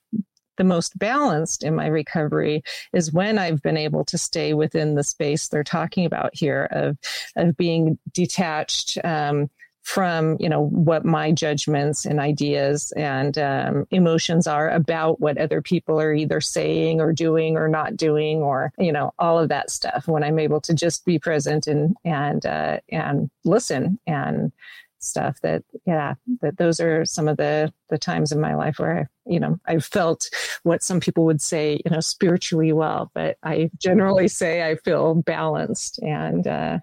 [0.58, 2.62] the most balanced in my recovery
[2.94, 6.98] is when I've been able to stay within the space they're talking about here of
[7.36, 9.50] of being detached um,
[9.84, 15.62] from you know what my judgments and ideas and um, emotions are about what other
[15.62, 19.70] people are either saying or doing or not doing or you know all of that
[19.70, 24.52] stuff when i'm able to just be present and and uh, and listen and
[25.00, 29.00] stuff that yeah that those are some of the the times in my life where
[29.00, 30.30] I, you know i've felt
[30.64, 35.16] what some people would say you know spiritually well but i generally say i feel
[35.16, 36.80] balanced and uh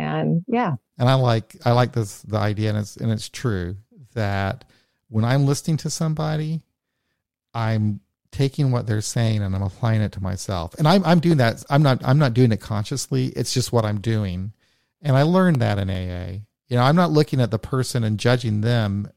[0.00, 0.76] and yeah.
[0.98, 3.76] And i like i like this the idea and it's and it's true
[4.14, 4.64] that
[5.08, 6.62] when i'm listening to somebody
[7.54, 10.74] i'm taking what they're saying and i'm applying it to myself.
[10.74, 11.64] And i'm, I'm doing that.
[11.70, 13.26] I'm not i'm not doing it consciously.
[13.28, 14.52] It's just what i'm doing.
[15.02, 18.18] And i learned that in aa you know i'm not looking at the person and
[18.18, 19.10] judging them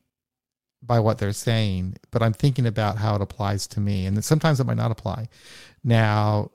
[0.81, 4.05] by what they're saying but i'm thinking about how it applies to me.
[4.05, 5.27] And sometimes it might not apply.
[5.83, 6.51] Now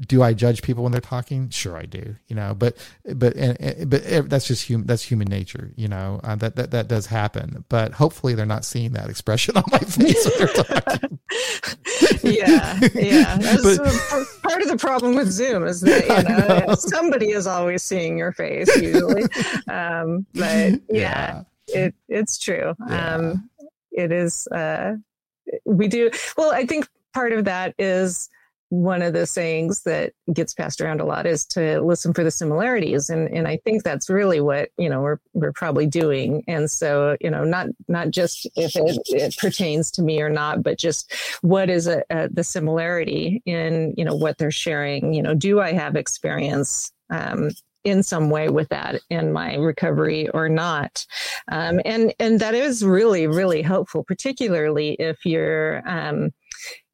[0.00, 1.48] do I judge people when they're talking?
[1.50, 2.16] Sure, I do.
[2.28, 2.76] You know, but
[3.14, 4.86] but and, but that's just human.
[4.86, 5.72] That's human nature.
[5.76, 7.64] You know, uh, that that that does happen.
[7.68, 11.18] But hopefully, they're not seeing that expression on my face when they're talking.
[12.22, 13.38] yeah, yeah.
[13.38, 17.46] That's but, part of the problem with Zoom is that you know, know, somebody is
[17.46, 19.24] always seeing your face usually.
[19.68, 22.74] Um, but yeah, yeah, it it's true.
[22.88, 23.14] Yeah.
[23.14, 23.50] Um,
[23.90, 24.46] it is.
[24.48, 24.96] Uh,
[25.64, 26.52] we do well.
[26.52, 28.28] I think part of that is
[28.68, 32.30] one of the sayings that gets passed around a lot is to listen for the
[32.30, 33.08] similarities.
[33.08, 36.42] And and I think that's really what you know we're we're probably doing.
[36.48, 40.62] And so you know not not just if it, it pertains to me or not
[40.62, 41.12] but just
[41.42, 45.12] what is a, a, the similarity in you know what they're sharing?
[45.14, 47.50] You know do I have experience um,
[47.84, 51.06] in some way with that in my recovery or not.
[51.52, 56.32] Um, and and that is really really helpful, particularly if you're um,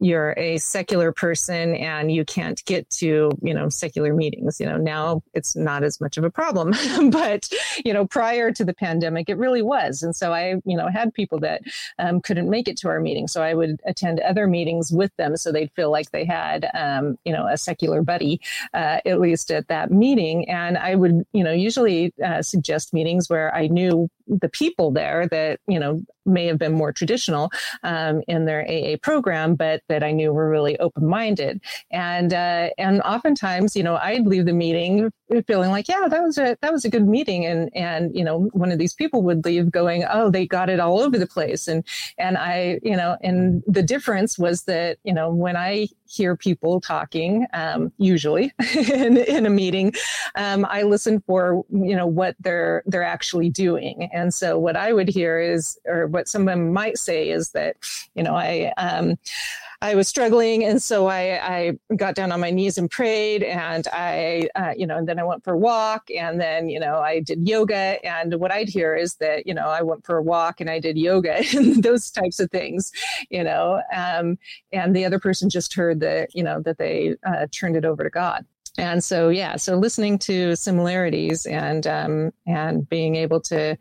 [0.03, 4.59] you're a secular person and you can't get to you know secular meetings.
[4.61, 6.75] You know now it's not as much of a problem
[7.11, 7.49] but
[7.85, 10.03] you know prior to the pandemic it really was.
[10.03, 11.63] And so i you know had people that
[11.99, 13.29] um, couldn't make it to our meeting.
[13.29, 17.17] So i would attend other meetings with them so they'd feel like they had um,
[17.25, 18.41] you know a secular buddy
[18.75, 20.49] uh, at least at that meeting.
[20.49, 25.27] And i would you know usually uh, suggest meetings where i knew the people there
[25.29, 27.51] that you know may have been more traditional
[27.83, 31.61] um, in their AA program, but that I knew were really open minded.
[31.91, 35.11] And uh, and oftentimes, you know, I'd leave the meeting
[35.47, 38.51] feeling like, yeah, that was a that was a good meeting, and and you know,
[38.53, 41.69] one of these people would leave going, oh, they got it all over the place,
[41.69, 41.85] and
[42.19, 46.81] and I, you know, and the difference was that you know when I hear people
[46.81, 49.95] talking, um, usually in, in, a meeting,
[50.35, 54.93] um, I listen for you know what they're they're actually doing, and so what I
[54.93, 57.77] would hear is, or what someone might say is that,
[58.15, 59.17] you know, I um,
[59.83, 60.65] I was struggling.
[60.65, 64.87] And so I, I got down on my knees and prayed and I, uh, you
[64.87, 67.99] know, and then I went for a walk and then, you know, I did yoga.
[68.07, 70.79] And what I'd hear is that, you know, I went for a walk and I
[70.79, 72.93] did yoga and those types of things,
[73.29, 74.39] you know, um,
[74.73, 78.05] and the other person just heard that, you know, that they uh, turned it over
[78.05, 78.45] to God.
[78.79, 83.77] And so yeah so listening to similarities and um, and being able to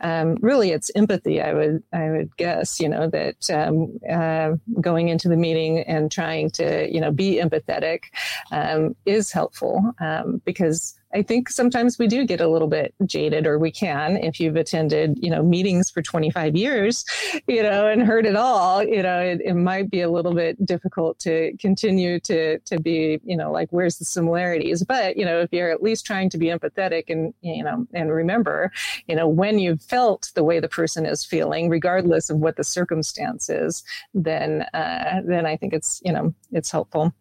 [0.00, 5.08] um, really it's empathy i would i would guess you know that um, uh, going
[5.08, 8.04] into the meeting and trying to you know be empathetic
[8.52, 13.46] um, is helpful um, because I think sometimes we do get a little bit jaded,
[13.46, 17.04] or we can if you've attended, you know, meetings for 25 years,
[17.46, 18.82] you know, and heard it all.
[18.82, 23.20] You know, it, it might be a little bit difficult to continue to to be,
[23.24, 24.84] you know, like where's the similarities?
[24.84, 28.12] But you know, if you're at least trying to be empathetic and you know, and
[28.12, 28.72] remember,
[29.06, 32.64] you know, when you've felt the way the person is feeling, regardless of what the
[32.64, 37.14] circumstance is, then uh, then I think it's you know it's helpful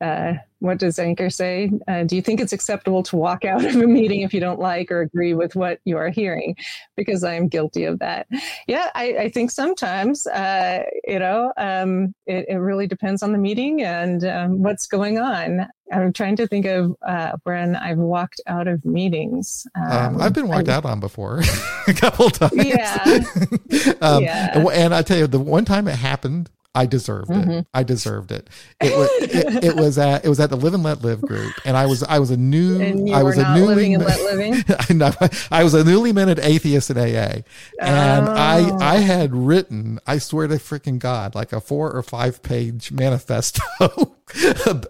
[0.00, 1.70] uh, what does Anchor say?
[1.86, 4.58] Uh, do you think it's acceptable to walk out of a meeting if you don't
[4.58, 6.56] like or agree with what you are hearing?
[6.96, 8.26] Because I am guilty of that.
[8.66, 13.38] Yeah, I, I think sometimes, uh, you know, um, it, it, really depends on the
[13.38, 15.66] meeting and um, what's going on.
[15.92, 19.66] I'm trying to think of uh, when I've walked out of meetings.
[19.76, 21.42] Um, um I've been walked I, out on before
[21.86, 22.52] a couple times.
[22.54, 23.04] Yeah.
[24.00, 24.58] um, yeah.
[24.58, 27.50] And, and I tell you, the one time it happened, I deserved mm-hmm.
[27.50, 27.66] it.
[27.72, 28.50] I deserved it.
[28.82, 31.54] It was it, it, was at it was at the Live and Let Live group,
[31.64, 34.62] and I was I was a new I was a newly living and let living.
[35.02, 37.40] I, I was a newly minted atheist in AA,
[37.80, 38.34] and oh.
[38.36, 42.92] I I had written I swear to freaking God like a four or five page
[42.92, 43.62] manifesto.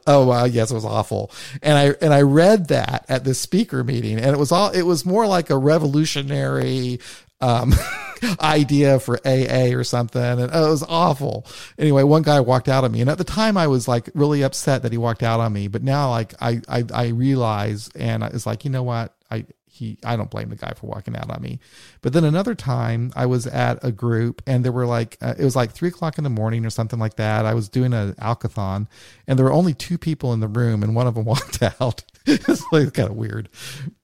[0.09, 1.31] oh wow, yes, it was awful,
[1.63, 4.83] and I and I read that at this speaker meeting, and it was all it
[4.83, 6.99] was more like a revolutionary
[7.41, 7.75] um,
[8.41, 10.23] idea for AA or something.
[10.23, 11.47] And oh, it was awful.
[11.79, 13.01] Anyway, one guy walked out on me.
[13.01, 15.69] And at the time I was like really upset that he walked out on me.
[15.69, 19.15] But now like I, I, I realize and it's like, you know what?
[19.31, 21.61] I, he, I don't blame the guy for walking out on me.
[22.01, 25.45] But then another time I was at a group and there were like, uh, it
[25.45, 27.45] was like three o'clock in the morning or something like that.
[27.45, 28.87] I was doing an alkathon
[29.27, 32.05] and there were only two people in the room and one of them walked out.
[32.27, 33.49] it's like kind of weird,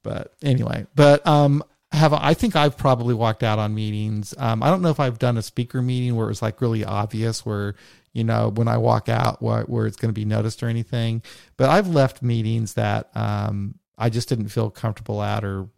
[0.03, 4.34] but anyway, but, um, have I think I've probably walked out on meetings.
[4.38, 6.84] Um, I don't know if I've done a speaker meeting where it was like really
[6.84, 7.74] obvious where
[8.12, 11.22] you know when I walk out where, where it's going to be noticed or anything.
[11.57, 15.68] But I've left meetings that um, I just didn't feel comfortable at or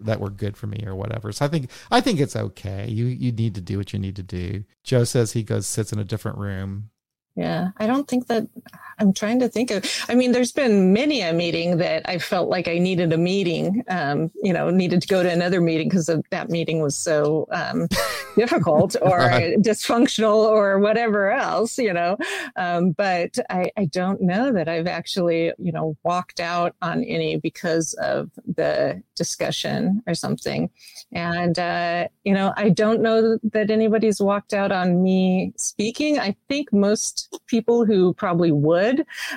[0.00, 1.32] that were good for me or whatever.
[1.32, 2.88] So I think I think it's okay.
[2.88, 4.64] You you need to do what you need to do.
[4.84, 6.90] Joe says he goes sits in a different room
[7.36, 8.46] yeah, I don't think that
[8.98, 9.84] I'm trying to think of.
[10.08, 13.84] I mean, there's been many a meeting that I felt like I needed a meeting,
[13.88, 17.88] um, you know, needed to go to another meeting because that meeting was so um,
[18.36, 19.18] difficult or
[19.58, 22.16] dysfunctional or whatever else, you know.
[22.56, 27.36] Um, but I, I don't know that I've actually, you know, walked out on any
[27.36, 30.70] because of the discussion or something.
[31.12, 36.18] And, uh, you know, I don't know that anybody's walked out on me speaking.
[36.18, 38.83] I think most people who probably would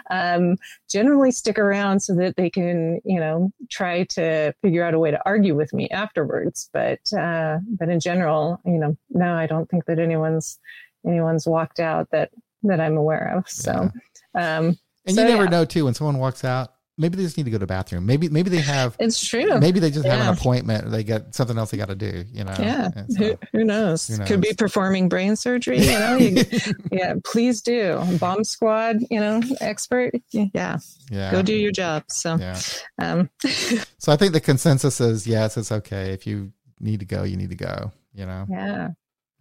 [0.09, 0.57] um,
[0.89, 5.11] generally stick around so that they can, you know, try to figure out a way
[5.11, 6.69] to argue with me afterwards.
[6.73, 10.59] But uh, but in general, you know, no, I don't think that anyone's
[11.05, 12.31] anyone's walked out that
[12.63, 13.49] that I'm aware of.
[13.49, 13.89] So.
[14.35, 14.57] Yeah.
[14.57, 15.49] Um, and so, you never yeah.
[15.49, 18.05] know too when someone walks out maybe they just need to go to the bathroom.
[18.05, 18.95] Maybe maybe they have.
[19.07, 19.59] It's true.
[19.59, 20.15] Maybe they just yeah.
[20.15, 20.91] have an appointment.
[20.91, 22.25] they get something else they got to do.
[22.31, 22.55] You know.
[22.59, 22.89] Yeah.
[23.09, 24.07] So, who, who, knows?
[24.07, 24.27] who, knows?
[24.27, 25.79] Could be performing brain surgery.
[25.79, 26.17] You know.
[26.17, 26.43] You,
[26.91, 27.13] yeah.
[27.23, 28.03] Please do.
[28.19, 28.97] Bomb squad.
[29.09, 30.13] You know, expert.
[30.31, 30.79] Yeah.
[31.09, 31.31] Yeah.
[31.31, 32.03] Go do your job.
[32.09, 32.35] So.
[32.35, 32.59] Yeah.
[32.99, 33.29] Um.
[33.97, 37.37] so I think the consensus is yes, it's okay if you need to go, you
[37.37, 37.91] need to go.
[38.13, 38.45] You know.
[38.49, 38.89] Yeah.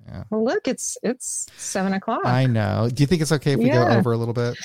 [0.07, 0.25] Yeah.
[0.31, 2.25] Well, look, it's it's seven o'clock.
[2.25, 2.89] I know.
[2.93, 3.89] Do you think it's okay if we yeah.
[3.89, 4.57] go over a little bit?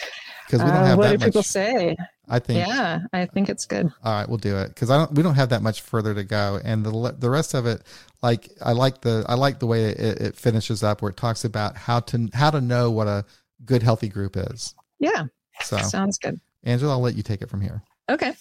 [0.46, 1.28] Because we don't uh, have what that What do much...
[1.28, 1.96] people say?
[2.32, 2.66] I think.
[2.66, 3.92] Yeah, I think it's good.
[4.04, 5.12] All right, we'll do it because I don't.
[5.12, 7.84] We don't have that much further to go, and the the rest of it,
[8.24, 11.44] like I like the I like the way it, it finishes up where it talks
[11.44, 13.26] about how to how to know what a
[13.66, 14.74] good healthy group is.
[15.00, 15.26] Yeah.
[15.62, 16.40] So sounds good.
[16.64, 17.84] Angela, I'll let you take it from here.
[18.10, 18.34] Okay.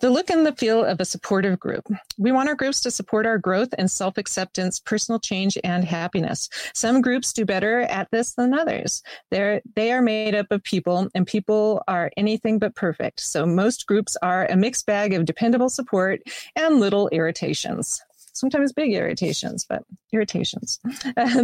[0.00, 1.86] The look and the feel of a supportive group.
[2.18, 6.48] We want our groups to support our growth and self acceptance, personal change, and happiness.
[6.74, 9.02] Some groups do better at this than others.
[9.30, 13.20] They're, they are made up of people, and people are anything but perfect.
[13.20, 16.20] So most groups are a mixed bag of dependable support
[16.56, 18.00] and little irritations
[18.34, 19.82] sometimes big irritations, but
[20.12, 20.80] irritations.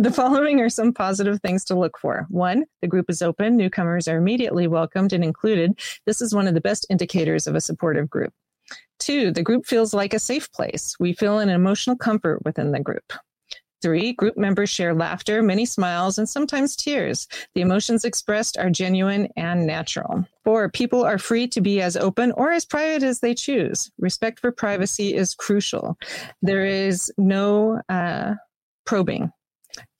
[0.00, 2.26] The following are some positive things to look for.
[2.28, 3.56] One, the group is open.
[3.56, 5.78] Newcomers are immediately welcomed and included.
[6.06, 8.32] This is one of the best indicators of a supportive group.
[8.98, 10.96] Two, the group feels like a safe place.
[11.00, 13.12] We feel an emotional comfort within the group.
[13.82, 17.26] Three, group members share laughter, many smiles, and sometimes tears.
[17.54, 20.24] The emotions expressed are genuine and natural.
[20.44, 23.90] Four, people are free to be as open or as private as they choose.
[23.98, 25.96] Respect for privacy is crucial.
[26.42, 28.34] There is no uh,
[28.84, 29.32] probing.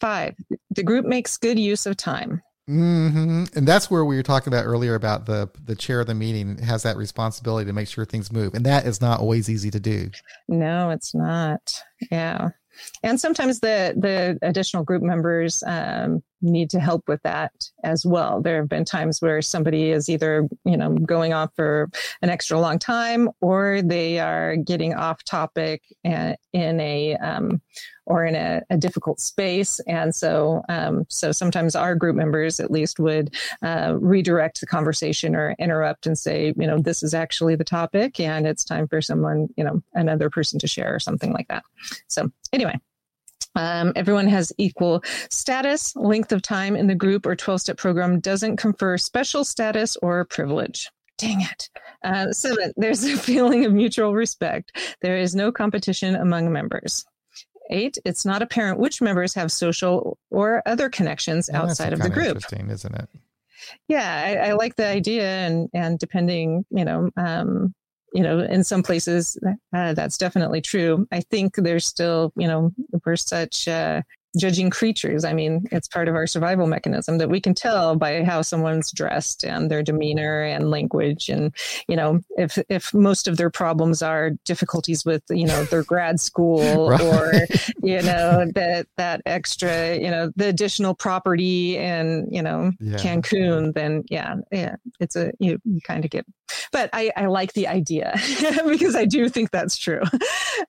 [0.01, 0.35] Five,
[0.70, 2.43] the group makes good use of time.
[2.68, 3.45] Mm-hmm.
[3.57, 6.59] And that's where we were talking about earlier about the the chair of the meeting
[6.59, 9.81] has that responsibility to make sure things move, and that is not always easy to
[9.81, 10.11] do.
[10.49, 11.61] No, it's not.
[12.12, 12.51] Yeah
[13.03, 17.53] and sometimes the the additional group members um, need to help with that
[17.84, 18.41] as well.
[18.41, 21.88] There have been times where somebody is either you know going off for
[22.22, 26.36] an extra long time, or they are getting off topic in
[26.80, 27.61] a um,
[28.07, 32.70] or in a, a, difficult space, and so um, so sometimes our group members at
[32.70, 37.55] least would uh, redirect the conversation or interrupt and say, you know, this is actually
[37.55, 41.32] the topic, and it's time for someone, you know, another person to share or something
[41.32, 41.62] like that.
[42.09, 42.78] So anyway.
[43.57, 45.94] Um, everyone has equal status.
[45.96, 50.24] Length of time in the group or 12 step program doesn't confer special status or
[50.24, 50.88] privilege.
[51.18, 51.68] Dang it.
[52.03, 54.96] Uh, seven, there's a feeling of mutual respect.
[55.03, 57.05] There is no competition among members.
[57.72, 62.11] Eight, it's not apparent which members have social or other connections well, outside of the
[62.11, 62.36] group.
[62.36, 63.09] Interesting, isn't it?
[63.88, 67.74] Yeah, I, I, like the idea, and and depending, you know, um,
[68.13, 69.39] you know, in some places
[69.73, 71.07] uh, that's definitely true.
[71.13, 72.73] I think there's still, you know,
[73.05, 74.03] we're such uh,
[74.39, 75.24] judging creatures.
[75.24, 78.93] I mean, it's part of our survival mechanism that we can tell by how someone's
[78.93, 81.28] dressed and their demeanor and language.
[81.28, 81.55] And,
[81.89, 86.20] you know, if, if most of their problems are difficulties with, you know, their grad
[86.31, 87.01] school right.
[87.01, 87.33] or,
[87.83, 92.97] you know, that, that extra, you know, the additional property in, you know, yeah.
[92.97, 96.24] Cancun, then yeah, yeah, it's a, you, you kind of get,
[96.72, 98.14] but I, I like the idea
[98.66, 100.03] because I do think that's true.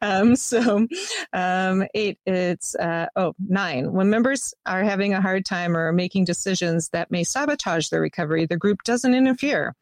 [0.01, 0.87] Um, so,
[1.33, 6.23] um, eight, it's, uh, oh, Nine, when members are having a hard time or making
[6.23, 9.75] decisions that may sabotage their recovery, the group doesn't interfere.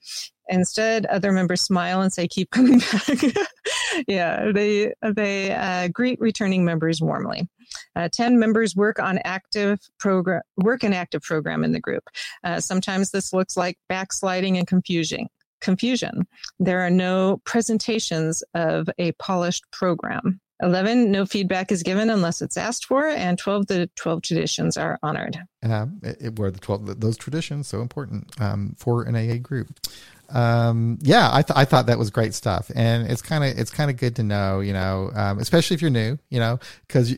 [0.48, 3.48] Instead, other members smile and say, "Keep coming back."
[4.08, 7.48] yeah, they they uh, greet returning members warmly.
[7.96, 12.10] Uh, Ten members work on active program work an active program in the group.
[12.44, 15.28] Uh, sometimes this looks like backsliding and confusion.
[15.62, 16.26] Confusion.
[16.60, 20.42] There are no presentations of a polished program.
[20.62, 23.08] 11, no feedback is given unless it's asked for.
[23.08, 25.38] And 12, the 12 traditions are honored.
[25.64, 29.68] Uh, it, were the 12, those traditions so important um, for an AA group.
[30.30, 32.70] Um, yeah, I, th- I thought that was great stuff.
[32.76, 35.82] And it's kind of, it's kind of good to know, you know, um, especially if
[35.82, 37.18] you're new, you know, cause you,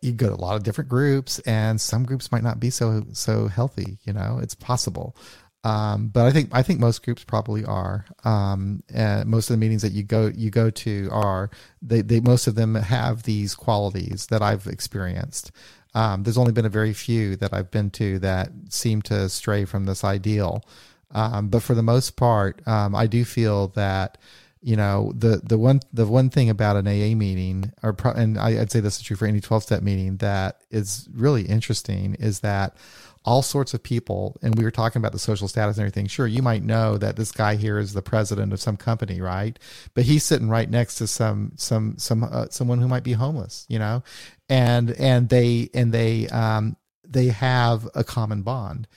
[0.00, 3.04] you go to a lot of different groups and some groups might not be so,
[3.12, 5.16] so healthy, you know, it's possible.
[5.64, 8.06] Um, but I think I think most groups probably are.
[8.24, 8.82] Um,
[9.26, 11.50] most of the meetings that you go you go to are
[11.80, 15.52] they, they most of them have these qualities that I've experienced.
[15.94, 19.64] Um, there's only been a very few that I've been to that seem to stray
[19.64, 20.64] from this ideal.
[21.12, 24.18] Um, but for the most part, um, I do feel that
[24.62, 28.38] you know the the one the one thing about an AA meeting, or pro, and
[28.38, 32.14] I, I'd say this is true for any 12 step meeting that is really interesting
[32.14, 32.76] is that
[33.24, 36.06] all sorts of people and we were talking about the social status and everything.
[36.06, 39.58] Sure you might know that this guy here is the president of some company right?
[39.94, 43.66] But he's sitting right next to some some some uh, someone who might be homeless
[43.68, 44.02] you know?
[44.48, 48.88] And and they and they um they have a common bond.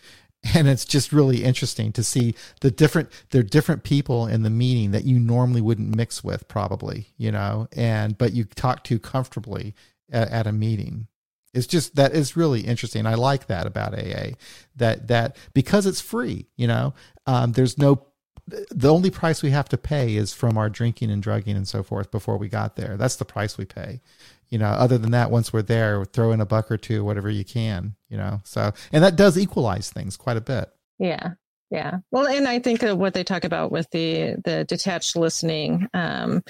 [0.54, 4.52] And it's just really interesting to see the different there are different people in the
[4.52, 7.68] meeting that you normally wouldn't mix with probably you know?
[7.76, 9.74] And but you talk to comfortably
[10.12, 11.08] at, at a meeting
[11.56, 13.06] it's just that is really interesting.
[13.06, 14.32] I like that about AA.
[14.76, 16.94] That that because it's free, you know,
[17.26, 18.06] um, there's no
[18.48, 21.82] the only price we have to pay is from our drinking and drugging and so
[21.82, 22.96] forth before we got there.
[22.96, 24.02] That's the price we pay.
[24.50, 27.30] You know, other than that, once we're there, throw in a buck or two, whatever
[27.30, 28.42] you can, you know.
[28.44, 30.70] So, and that does equalize things quite a bit.
[31.00, 31.34] Yeah.
[31.76, 31.98] Yeah.
[32.10, 36.42] Well, and I think what they talk about with the the detached listening um,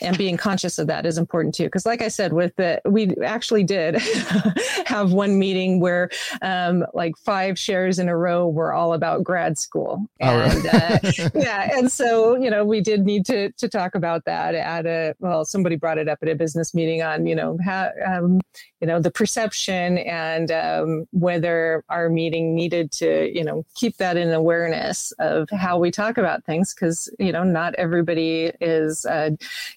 [0.00, 1.64] and being conscious of that is important too.
[1.64, 3.96] Because, like I said, with the we actually did
[4.86, 6.08] have one meeting where
[6.40, 10.98] um, like five shares in a row were all about grad school, and uh,
[11.34, 15.14] yeah, and so you know we did need to to talk about that at a
[15.18, 18.40] well, somebody brought it up at a business meeting on you know how um,
[18.80, 24.16] you know the perception and um, whether our meeting needed to you know keep that
[24.16, 29.04] in awareness awareness of how we talk about things because you know not everybody is
[29.04, 29.30] uh,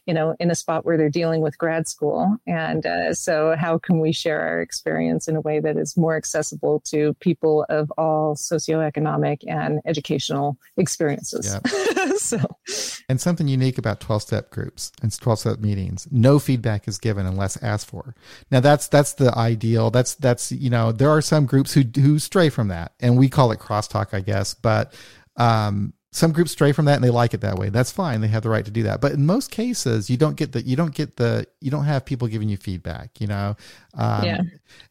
[0.06, 2.38] you know in a spot where they're dealing with grad school.
[2.48, 6.16] And uh, so how can we share our experience in a way that is more
[6.16, 11.58] accessible to people of all socioeconomic and educational experiences?
[12.18, 12.38] So.
[13.10, 17.26] And something unique about 12 step groups and 12 step meetings no feedback is given
[17.26, 18.14] unless asked for.
[18.52, 19.90] Now that's that's the ideal.
[19.90, 23.30] That's that's you know there are some groups who who stray from that and we
[23.30, 24.73] call it crosstalk i guess but
[25.38, 27.70] um some groups stray from that and they like it that way.
[27.70, 28.22] That's fine.
[28.22, 29.02] They have the right to do that.
[29.02, 32.06] But in most cases, you don't get the you don't get the you don't have
[32.06, 33.20] people giving you feedback.
[33.20, 33.56] You know,
[33.96, 34.42] um, yeah,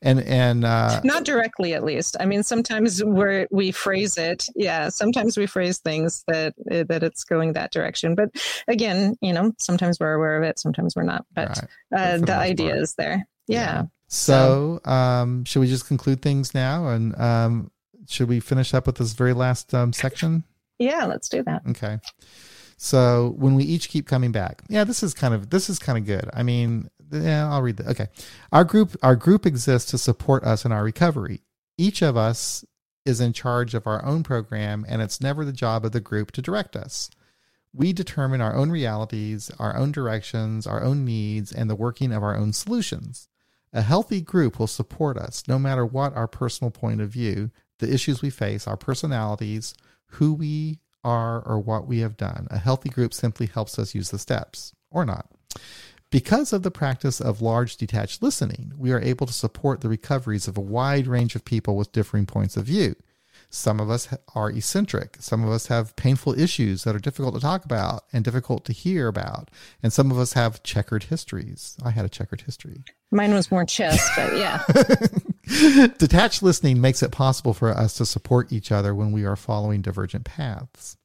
[0.02, 2.16] and and uh, not directly at least.
[2.18, 4.46] I mean, sometimes we we phrase it.
[4.56, 8.16] Yeah, sometimes we phrase things that that it's going that direction.
[8.16, 8.30] But
[8.66, 11.24] again, you know, sometimes we're aware of it, sometimes we're not.
[11.32, 11.60] But,
[11.92, 12.00] right.
[12.00, 12.82] uh, the, the idea part.
[12.82, 13.28] is there.
[13.46, 13.58] Yeah.
[13.58, 13.82] yeah.
[14.08, 17.70] So, so, um, should we just conclude things now and um,
[18.12, 20.44] should we finish up with this very last um, section?
[20.78, 21.62] Yeah, let's do that.
[21.68, 21.98] Okay.
[22.76, 25.98] So when we each keep coming back, yeah, this is kind of this is kind
[25.98, 26.28] of good.
[26.34, 27.88] I mean, yeah, I'll read that.
[27.88, 28.08] Okay,
[28.50, 31.42] our group our group exists to support us in our recovery.
[31.78, 32.64] Each of us
[33.04, 36.32] is in charge of our own program, and it's never the job of the group
[36.32, 37.10] to direct us.
[37.74, 42.22] We determine our own realities, our own directions, our own needs, and the working of
[42.22, 43.28] our own solutions.
[43.72, 47.92] A healthy group will support us no matter what our personal point of view, the
[47.92, 49.74] issues we face, our personalities,
[50.06, 52.46] who we are or what we have done.
[52.50, 55.28] A healthy group simply helps us use the steps, or not.
[56.10, 60.46] Because of the practice of large detached listening, we are able to support the recoveries
[60.46, 62.94] of a wide range of people with differing points of view.
[63.48, 65.16] Some of us are eccentric.
[65.20, 68.72] Some of us have painful issues that are difficult to talk about and difficult to
[68.72, 69.50] hear about.
[69.82, 71.76] And some of us have checkered histories.
[71.82, 72.84] I had a checkered history.
[73.10, 74.62] Mine was more chess, but yeah.
[75.98, 79.82] Detached listening makes it possible for us to support each other when we are following
[79.82, 80.96] divergent paths.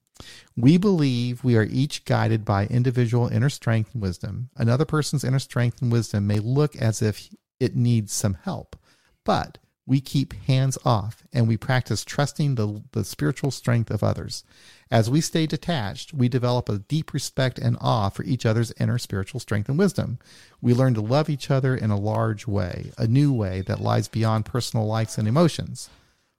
[0.56, 4.50] We believe we are each guided by individual inner strength and wisdom.
[4.56, 7.30] Another person's inner strength and wisdom may look as if
[7.60, 8.76] it needs some help,
[9.24, 9.58] but
[9.88, 14.44] we keep hands off and we practice trusting the, the spiritual strength of others.
[14.92, 18.98] As we stay detached, we develop a deep respect and awe for each other's inner
[18.98, 20.20] spiritual strength and wisdom.
[20.62, 24.10] We learn to love each other in a large way, a new way that lies
[24.10, 25.90] beyond personal likes and emotions.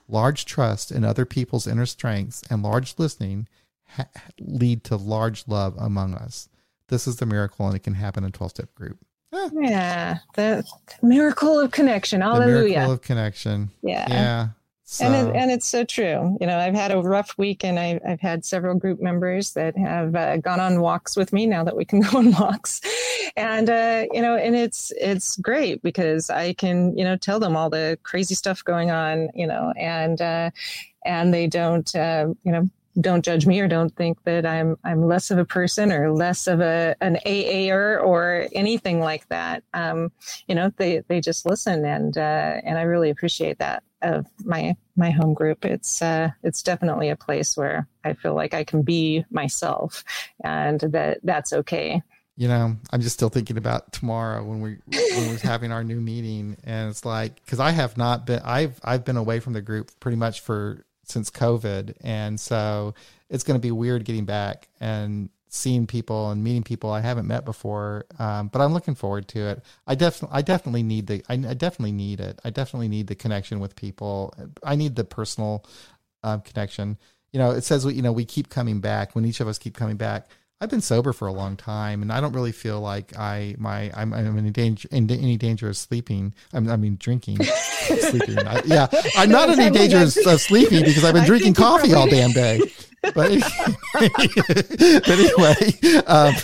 [0.09, 3.49] Large trust in other people's inner strengths and large listening
[3.88, 6.51] ha- lead to large love among us.
[6.88, 8.99] This is the miracle, and it can happen in 12 step group.
[9.32, 10.64] Yeah, the
[11.02, 12.20] miracle of connection.
[12.20, 12.62] Hallelujah.
[12.62, 13.70] The miracle of connection.
[13.82, 14.06] Yeah.
[14.08, 14.48] Yeah.
[14.90, 15.04] So.
[15.04, 16.38] And it, and it's so true.
[16.40, 19.76] You know, I've had a rough week, and I've I've had several group members that
[19.76, 22.80] have uh, gone on walks with me now that we can go on walks,
[23.36, 27.54] and uh, you know, and it's it's great because I can you know tell them
[27.54, 30.50] all the crazy stuff going on, you know, and uh,
[31.04, 32.66] and they don't uh, you know
[33.01, 36.46] don't judge me or don't think that I'm I'm less of a person or less
[36.46, 39.62] of a an AAer or anything like that.
[39.74, 40.12] Um,
[40.46, 44.76] you know, they they just listen and uh, and I really appreciate that of my
[44.96, 45.64] my home group.
[45.64, 50.05] It's uh, it's definitely a place where I feel like I can be myself
[50.42, 52.03] and that that's okay.
[52.36, 56.01] You know, I'm just still thinking about tomorrow when we when we're having our new
[56.01, 59.61] meeting, and it's like because I have not been I've I've been away from the
[59.61, 62.94] group pretty much for since COVID, and so
[63.30, 67.26] it's going to be weird getting back and seeing people and meeting people I haven't
[67.26, 68.04] met before.
[68.18, 69.62] Um, but I'm looking forward to it.
[69.86, 72.38] I definitely, I definitely need the, I, I, definitely need it.
[72.44, 74.34] I definitely need the connection with people.
[74.62, 75.64] I need the personal
[76.22, 76.98] um, connection.
[77.32, 79.76] You know, it says you know we keep coming back when each of us keep
[79.76, 80.30] coming back.
[80.61, 83.92] I've been sober for a long time, and I don't really feel like I my
[83.94, 86.34] I'm, I'm in danger in any danger of sleeping.
[86.52, 88.38] I'm, I mean drinking, sleeping.
[88.40, 92.09] I, yeah, I'm not in any danger of sleeping because I've been drinking coffee all
[92.09, 92.61] damn day.
[93.02, 93.14] But,
[93.94, 96.34] but anyway, um,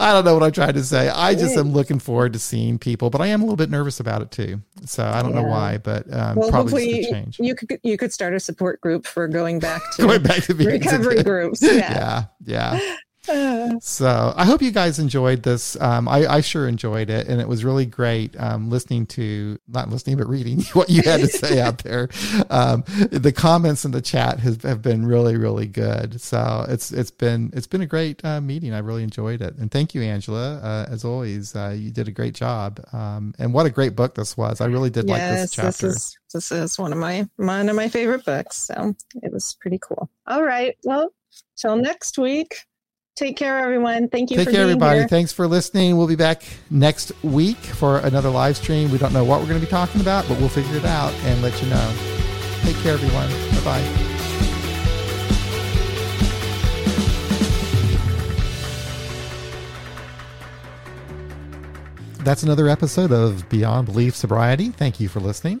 [0.00, 1.10] I don't know what I'm trying to say.
[1.10, 4.00] I just am looking forward to seeing people, but I am a little bit nervous
[4.00, 4.62] about it too.
[4.86, 5.42] So I don't yeah.
[5.42, 7.38] know why, but um, well, probably change.
[7.38, 10.54] You could you could start a support group for going back to going back to
[10.54, 11.60] recovery groups.
[11.60, 12.24] Yeah, yeah.
[12.80, 15.80] yeah so I hope you guys enjoyed this.
[15.80, 19.90] Um, I, I, sure enjoyed it, and it was really great um, listening to not
[19.90, 22.08] listening but reading what you had to say out there.
[22.50, 26.20] Um, the comments in the chat has, have been really really good.
[26.20, 28.74] So it's it's been it's been a great uh, meeting.
[28.74, 30.56] I really enjoyed it, and thank you, Angela.
[30.56, 32.84] Uh, as always, uh, you did a great job.
[32.92, 34.60] Um, and what a great book this was.
[34.60, 35.86] I really did yes, like this chapter.
[35.86, 38.66] This is, this is one of my one of my favorite books.
[38.66, 40.10] So it was pretty cool.
[40.26, 41.12] All right, well,
[41.56, 42.56] till next week.
[43.14, 44.08] Take care, everyone.
[44.08, 44.38] Thank you.
[44.38, 45.00] Take care, everybody.
[45.00, 45.08] Here.
[45.08, 45.98] Thanks for listening.
[45.98, 48.90] We'll be back next week for another live stream.
[48.90, 51.12] We don't know what we're going to be talking about, but we'll figure it out
[51.24, 51.94] and let you know.
[52.62, 53.28] Take care, everyone.
[53.28, 54.08] Bye bye.
[62.24, 64.70] That's another episode of Beyond Belief Sobriety.
[64.70, 65.60] Thank you for listening.